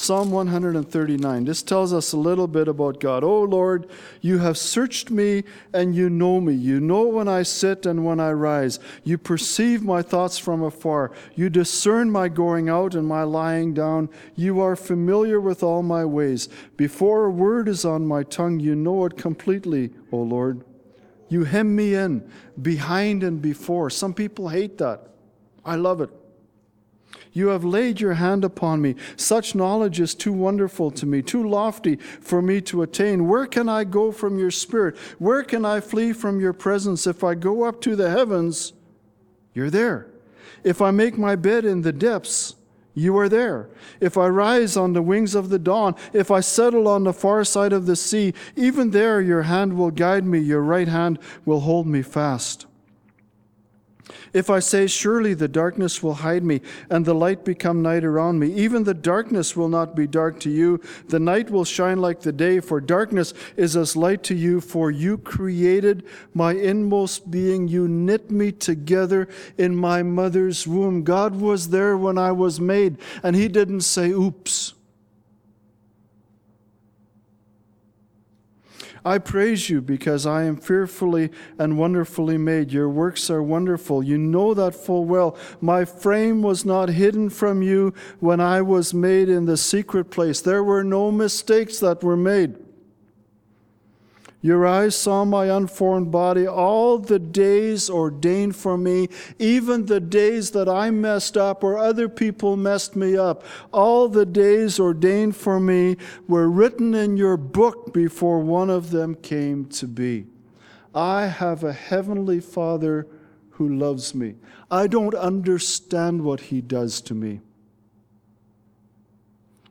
Psalm 0.00 0.30
139. 0.30 1.44
This 1.44 1.60
tells 1.60 1.92
us 1.92 2.12
a 2.12 2.16
little 2.16 2.46
bit 2.46 2.68
about 2.68 3.00
God. 3.00 3.24
Oh 3.24 3.42
Lord, 3.42 3.90
you 4.20 4.38
have 4.38 4.56
searched 4.56 5.10
me 5.10 5.42
and 5.74 5.92
you 5.92 6.08
know 6.08 6.40
me. 6.40 6.54
You 6.54 6.78
know 6.78 7.08
when 7.08 7.26
I 7.26 7.42
sit 7.42 7.84
and 7.84 8.04
when 8.04 8.20
I 8.20 8.30
rise. 8.30 8.78
You 9.02 9.18
perceive 9.18 9.82
my 9.82 10.02
thoughts 10.02 10.38
from 10.38 10.62
afar. 10.62 11.10
You 11.34 11.50
discern 11.50 12.12
my 12.12 12.28
going 12.28 12.68
out 12.68 12.94
and 12.94 13.08
my 13.08 13.24
lying 13.24 13.74
down. 13.74 14.08
You 14.36 14.60
are 14.60 14.76
familiar 14.76 15.40
with 15.40 15.64
all 15.64 15.82
my 15.82 16.04
ways. 16.04 16.48
Before 16.76 17.24
a 17.24 17.30
word 17.30 17.68
is 17.68 17.84
on 17.84 18.06
my 18.06 18.22
tongue, 18.22 18.60
you 18.60 18.76
know 18.76 19.04
it 19.04 19.16
completely, 19.16 19.90
O 20.12 20.18
Lord. 20.18 20.64
You 21.28 21.42
hem 21.42 21.74
me 21.74 21.96
in, 21.96 22.30
behind 22.62 23.24
and 23.24 23.42
before. 23.42 23.90
Some 23.90 24.14
people 24.14 24.48
hate 24.48 24.78
that. 24.78 25.08
I 25.64 25.74
love 25.74 26.00
it. 26.00 26.10
You 27.38 27.48
have 27.48 27.64
laid 27.64 28.00
your 28.00 28.14
hand 28.14 28.44
upon 28.44 28.82
me. 28.82 28.96
Such 29.14 29.54
knowledge 29.54 30.00
is 30.00 30.12
too 30.12 30.32
wonderful 30.32 30.90
to 30.90 31.06
me, 31.06 31.22
too 31.22 31.48
lofty 31.48 31.94
for 31.96 32.42
me 32.42 32.60
to 32.62 32.82
attain. 32.82 33.28
Where 33.28 33.46
can 33.46 33.68
I 33.68 33.84
go 33.84 34.10
from 34.10 34.40
your 34.40 34.50
spirit? 34.50 34.96
Where 35.20 35.44
can 35.44 35.64
I 35.64 35.78
flee 35.78 36.12
from 36.12 36.40
your 36.40 36.52
presence? 36.52 37.06
If 37.06 37.22
I 37.22 37.36
go 37.36 37.62
up 37.62 37.80
to 37.82 37.94
the 37.94 38.10
heavens, 38.10 38.72
you're 39.54 39.70
there. 39.70 40.08
If 40.64 40.82
I 40.82 40.90
make 40.90 41.16
my 41.16 41.36
bed 41.36 41.64
in 41.64 41.82
the 41.82 41.92
depths, 41.92 42.56
you 42.92 43.16
are 43.16 43.28
there. 43.28 43.70
If 44.00 44.18
I 44.18 44.26
rise 44.26 44.76
on 44.76 44.92
the 44.92 45.02
wings 45.02 45.36
of 45.36 45.48
the 45.48 45.60
dawn, 45.60 45.94
if 46.12 46.32
I 46.32 46.40
settle 46.40 46.88
on 46.88 47.04
the 47.04 47.12
far 47.12 47.44
side 47.44 47.72
of 47.72 47.86
the 47.86 47.94
sea, 47.94 48.34
even 48.56 48.90
there 48.90 49.20
your 49.20 49.42
hand 49.42 49.78
will 49.78 49.92
guide 49.92 50.24
me, 50.24 50.40
your 50.40 50.62
right 50.62 50.88
hand 50.88 51.20
will 51.44 51.60
hold 51.60 51.86
me 51.86 52.02
fast. 52.02 52.66
If 54.32 54.50
I 54.50 54.58
say, 54.58 54.86
Surely 54.86 55.34
the 55.34 55.48
darkness 55.48 56.02
will 56.02 56.14
hide 56.14 56.44
me, 56.44 56.60
and 56.90 57.04
the 57.04 57.14
light 57.14 57.44
become 57.44 57.82
night 57.82 58.04
around 58.04 58.38
me, 58.38 58.52
even 58.52 58.84
the 58.84 58.94
darkness 58.94 59.56
will 59.56 59.68
not 59.68 59.94
be 59.94 60.06
dark 60.06 60.40
to 60.40 60.50
you. 60.50 60.80
The 61.08 61.20
night 61.20 61.50
will 61.50 61.64
shine 61.64 61.98
like 62.00 62.20
the 62.20 62.32
day, 62.32 62.60
for 62.60 62.80
darkness 62.80 63.34
is 63.56 63.76
as 63.76 63.96
light 63.96 64.22
to 64.24 64.34
you. 64.34 64.60
For 64.60 64.90
you 64.90 65.18
created 65.18 66.04
my 66.34 66.52
inmost 66.52 67.30
being. 67.30 67.68
You 67.68 67.88
knit 67.88 68.30
me 68.30 68.52
together 68.52 69.28
in 69.56 69.76
my 69.76 70.02
mother's 70.02 70.66
womb. 70.66 71.04
God 71.04 71.34
was 71.40 71.70
there 71.70 71.96
when 71.96 72.18
I 72.18 72.32
was 72.32 72.60
made, 72.60 72.98
and 73.22 73.36
He 73.36 73.48
didn't 73.48 73.82
say, 73.82 74.10
Oops. 74.10 74.74
I 79.04 79.18
praise 79.18 79.70
you 79.70 79.80
because 79.80 80.26
I 80.26 80.44
am 80.44 80.56
fearfully 80.56 81.30
and 81.58 81.78
wonderfully 81.78 82.38
made. 82.38 82.72
Your 82.72 82.88
works 82.88 83.30
are 83.30 83.42
wonderful. 83.42 84.02
You 84.02 84.18
know 84.18 84.54
that 84.54 84.74
full 84.74 85.04
well. 85.04 85.36
My 85.60 85.84
frame 85.84 86.42
was 86.42 86.64
not 86.64 86.90
hidden 86.90 87.30
from 87.30 87.62
you 87.62 87.94
when 88.20 88.40
I 88.40 88.62
was 88.62 88.92
made 88.92 89.28
in 89.28 89.46
the 89.46 89.56
secret 89.56 90.10
place. 90.10 90.40
There 90.40 90.64
were 90.64 90.84
no 90.84 91.10
mistakes 91.10 91.78
that 91.80 92.02
were 92.02 92.16
made. 92.16 92.56
Your 94.40 94.66
eyes 94.66 94.94
saw 94.94 95.24
my 95.24 95.46
unformed 95.46 96.12
body, 96.12 96.46
all 96.46 96.98
the 96.98 97.18
days 97.18 97.90
ordained 97.90 98.54
for 98.54 98.78
me, 98.78 99.08
even 99.38 99.86
the 99.86 99.98
days 99.98 100.52
that 100.52 100.68
I 100.68 100.90
messed 100.90 101.36
up 101.36 101.64
or 101.64 101.76
other 101.76 102.08
people 102.08 102.56
messed 102.56 102.94
me 102.94 103.16
up. 103.16 103.44
All 103.72 104.08
the 104.08 104.26
days 104.26 104.78
ordained 104.78 105.34
for 105.34 105.58
me 105.58 105.96
were 106.28 106.48
written 106.48 106.94
in 106.94 107.16
your 107.16 107.36
book 107.36 107.92
before 107.92 108.38
one 108.38 108.70
of 108.70 108.90
them 108.90 109.16
came 109.16 109.64
to 109.66 109.88
be. 109.88 110.26
I 110.94 111.26
have 111.26 111.64
a 111.64 111.72
heavenly 111.72 112.38
Father 112.38 113.08
who 113.50 113.68
loves 113.68 114.14
me. 114.14 114.36
I 114.70 114.86
don't 114.86 115.14
understand 115.16 116.22
what 116.22 116.42
he 116.42 116.60
does 116.60 117.00
to 117.02 117.14
me. 117.14 117.40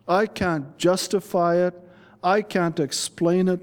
I 0.09 0.25
can't 0.25 0.77
justify 0.77 1.55
it. 1.55 1.73
I 2.21 2.41
can't 2.41 2.81
explain 2.81 3.47
it. 3.47 3.61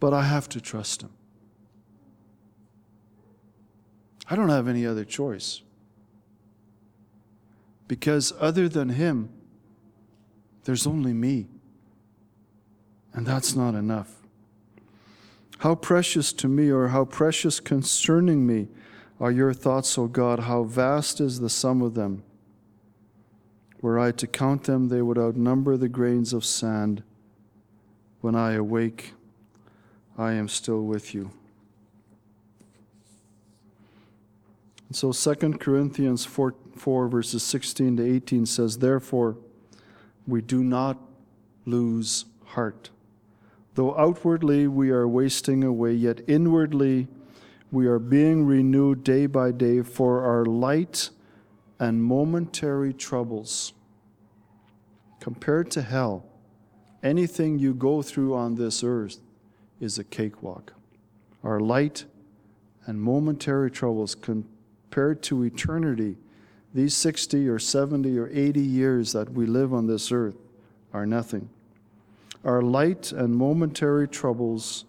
But 0.00 0.12
I 0.12 0.24
have 0.24 0.48
to 0.50 0.60
trust 0.60 1.02
Him. 1.02 1.10
I 4.30 4.36
don't 4.36 4.50
have 4.50 4.68
any 4.68 4.86
other 4.86 5.04
choice. 5.04 5.62
Because 7.86 8.32
other 8.38 8.68
than 8.68 8.90
Him, 8.90 9.30
there's 10.64 10.86
only 10.86 11.14
me. 11.14 11.46
And 13.14 13.26
that's 13.26 13.56
not 13.56 13.74
enough. 13.74 14.14
How 15.58 15.74
precious 15.74 16.32
to 16.34 16.48
me, 16.48 16.70
or 16.70 16.88
how 16.88 17.04
precious 17.04 17.58
concerning 17.58 18.46
me, 18.46 18.68
are 19.18 19.32
your 19.32 19.52
thoughts, 19.52 19.98
O 19.98 20.06
God. 20.06 20.40
How 20.40 20.62
vast 20.62 21.20
is 21.20 21.40
the 21.40 21.50
sum 21.50 21.82
of 21.82 21.94
them. 21.94 22.22
Were 23.80 23.98
I 23.98 24.12
to 24.12 24.26
count 24.26 24.64
them, 24.64 24.88
they 24.88 25.02
would 25.02 25.18
outnumber 25.18 25.76
the 25.76 25.88
grains 25.88 26.32
of 26.32 26.44
sand. 26.44 27.02
When 28.20 28.34
I 28.34 28.52
awake, 28.52 29.14
I 30.18 30.32
am 30.32 30.48
still 30.48 30.82
with 30.82 31.14
you. 31.14 31.30
And 34.88 34.96
so 34.96 35.12
2 35.12 35.52
Corinthians 35.58 36.24
4, 36.24 36.54
4, 36.76 37.08
verses 37.08 37.44
16 37.44 37.98
to 37.98 38.14
18 38.14 38.44
says, 38.44 38.78
Therefore, 38.78 39.36
we 40.26 40.42
do 40.42 40.64
not 40.64 40.98
lose 41.66 42.24
heart. 42.46 42.90
Though 43.74 43.96
outwardly 43.96 44.66
we 44.66 44.90
are 44.90 45.06
wasting 45.06 45.62
away, 45.62 45.92
yet 45.92 46.20
inwardly 46.26 47.06
we 47.70 47.86
are 47.86 48.00
being 48.00 48.44
renewed 48.44 49.04
day 49.04 49.26
by 49.26 49.52
day 49.52 49.82
for 49.82 50.24
our 50.24 50.44
light 50.44 51.10
and 51.78 52.02
momentary 52.02 52.92
troubles. 52.92 53.72
Compared 55.20 55.70
to 55.72 55.82
hell, 55.82 56.24
anything 57.04 57.58
you 57.60 57.72
go 57.72 58.02
through 58.02 58.34
on 58.34 58.56
this 58.56 58.82
earth 58.82 59.18
is 59.80 59.98
a 59.98 60.04
cakewalk. 60.04 60.72
Our 61.44 61.60
light 61.60 62.04
and 62.86 63.00
momentary 63.00 63.70
troubles 63.70 64.14
compared 64.14 65.22
to 65.24 65.44
eternity, 65.44 66.16
these 66.74 66.94
60 66.94 67.48
or 67.48 67.58
70 67.58 68.18
or 68.18 68.28
80 68.32 68.60
years 68.60 69.12
that 69.12 69.32
we 69.32 69.46
live 69.46 69.72
on 69.72 69.86
this 69.86 70.10
earth 70.12 70.36
are 70.92 71.06
nothing. 71.06 71.48
Our 72.44 72.62
light 72.62 73.12
and 73.12 73.34
momentary 73.34 74.08
troubles 74.08 74.84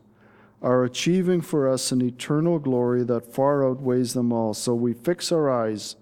are 0.62 0.84
achieving 0.84 1.42
for 1.42 1.70
us 1.70 1.92
an 1.92 2.02
eternal 2.02 2.60
glory 2.60 3.04
that 3.04 3.34
far 3.34 3.68
outweighs 3.68 4.14
them 4.14 4.34
all. 4.34 4.54
So 4.54 4.76
we 4.76 4.94
fix 4.94 5.32
our 5.32 5.50
eyes 5.50 5.96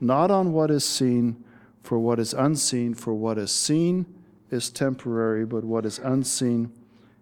not 0.00 0.30
on 0.30 0.52
what 0.52 0.70
is 0.70 0.84
seen, 0.84 1.42
for 1.82 1.98
what 1.98 2.18
is 2.18 2.34
unseen, 2.34 2.94
for 2.94 3.14
what 3.14 3.38
is 3.38 3.52
seen 3.52 4.06
is 4.50 4.70
temporary, 4.70 5.44
but 5.46 5.64
what 5.64 5.86
is 5.86 5.98
unseen 6.00 6.72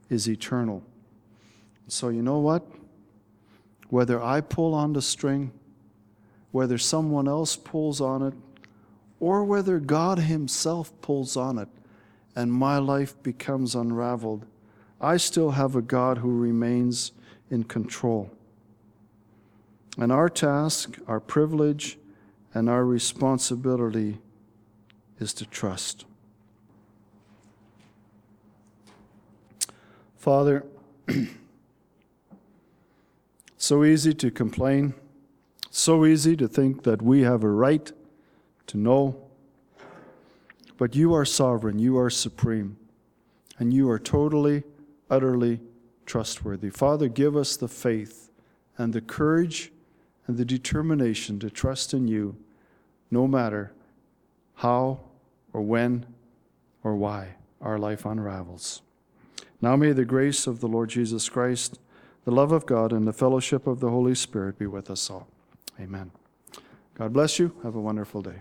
is 0.08 0.28
eternal. 0.28 0.82
So, 1.90 2.08
you 2.08 2.22
know 2.22 2.38
what? 2.38 2.64
Whether 3.88 4.22
I 4.22 4.42
pull 4.42 4.74
on 4.74 4.92
the 4.92 5.02
string, 5.02 5.50
whether 6.52 6.78
someone 6.78 7.26
else 7.26 7.56
pulls 7.56 8.00
on 8.00 8.22
it, 8.22 8.34
or 9.18 9.44
whether 9.44 9.80
God 9.80 10.20
Himself 10.20 10.92
pulls 11.02 11.36
on 11.36 11.58
it, 11.58 11.68
and 12.36 12.52
my 12.52 12.78
life 12.78 13.20
becomes 13.24 13.74
unraveled, 13.74 14.46
I 15.00 15.16
still 15.16 15.50
have 15.50 15.74
a 15.74 15.82
God 15.82 16.18
who 16.18 16.38
remains 16.38 17.10
in 17.50 17.64
control. 17.64 18.30
And 19.98 20.12
our 20.12 20.28
task, 20.28 20.96
our 21.08 21.18
privilege, 21.18 21.98
and 22.54 22.70
our 22.70 22.84
responsibility 22.84 24.18
is 25.18 25.34
to 25.34 25.44
trust. 25.44 26.04
Father, 30.16 30.64
so 33.60 33.84
easy 33.84 34.14
to 34.14 34.30
complain, 34.30 34.94
so 35.70 36.06
easy 36.06 36.34
to 36.34 36.48
think 36.48 36.82
that 36.84 37.02
we 37.02 37.20
have 37.20 37.44
a 37.44 37.48
right 37.48 37.92
to 38.66 38.78
know, 38.78 39.14
but 40.78 40.96
you 40.96 41.12
are 41.12 41.26
sovereign, 41.26 41.78
you 41.78 41.98
are 41.98 42.08
supreme, 42.08 42.78
and 43.58 43.74
you 43.74 43.90
are 43.90 43.98
totally, 43.98 44.62
utterly 45.10 45.60
trustworthy. 46.06 46.70
Father, 46.70 47.06
give 47.06 47.36
us 47.36 47.54
the 47.54 47.68
faith 47.68 48.30
and 48.78 48.94
the 48.94 49.02
courage 49.02 49.70
and 50.26 50.38
the 50.38 50.44
determination 50.46 51.38
to 51.38 51.50
trust 51.50 51.92
in 51.92 52.08
you 52.08 52.36
no 53.10 53.26
matter 53.26 53.72
how 54.54 55.00
or 55.52 55.60
when 55.60 56.06
or 56.82 56.96
why 56.96 57.34
our 57.60 57.78
life 57.78 58.06
unravels. 58.06 58.80
Now 59.60 59.76
may 59.76 59.92
the 59.92 60.06
grace 60.06 60.46
of 60.46 60.60
the 60.60 60.66
Lord 60.66 60.88
Jesus 60.88 61.28
Christ, 61.28 61.78
the 62.30 62.36
love 62.36 62.52
of 62.52 62.64
God, 62.64 62.92
and 62.92 63.08
the 63.08 63.12
fellowship 63.12 63.66
of 63.66 63.80
the 63.80 63.90
Holy 63.90 64.14
Spirit 64.14 64.56
be 64.56 64.66
with 64.68 64.88
us 64.88 65.10
all. 65.10 65.26
Amen. 65.80 66.12
God 66.94 67.12
bless 67.12 67.40
you. 67.40 67.52
Have 67.64 67.74
a 67.74 67.80
wonderful 67.80 68.22
day. 68.22 68.36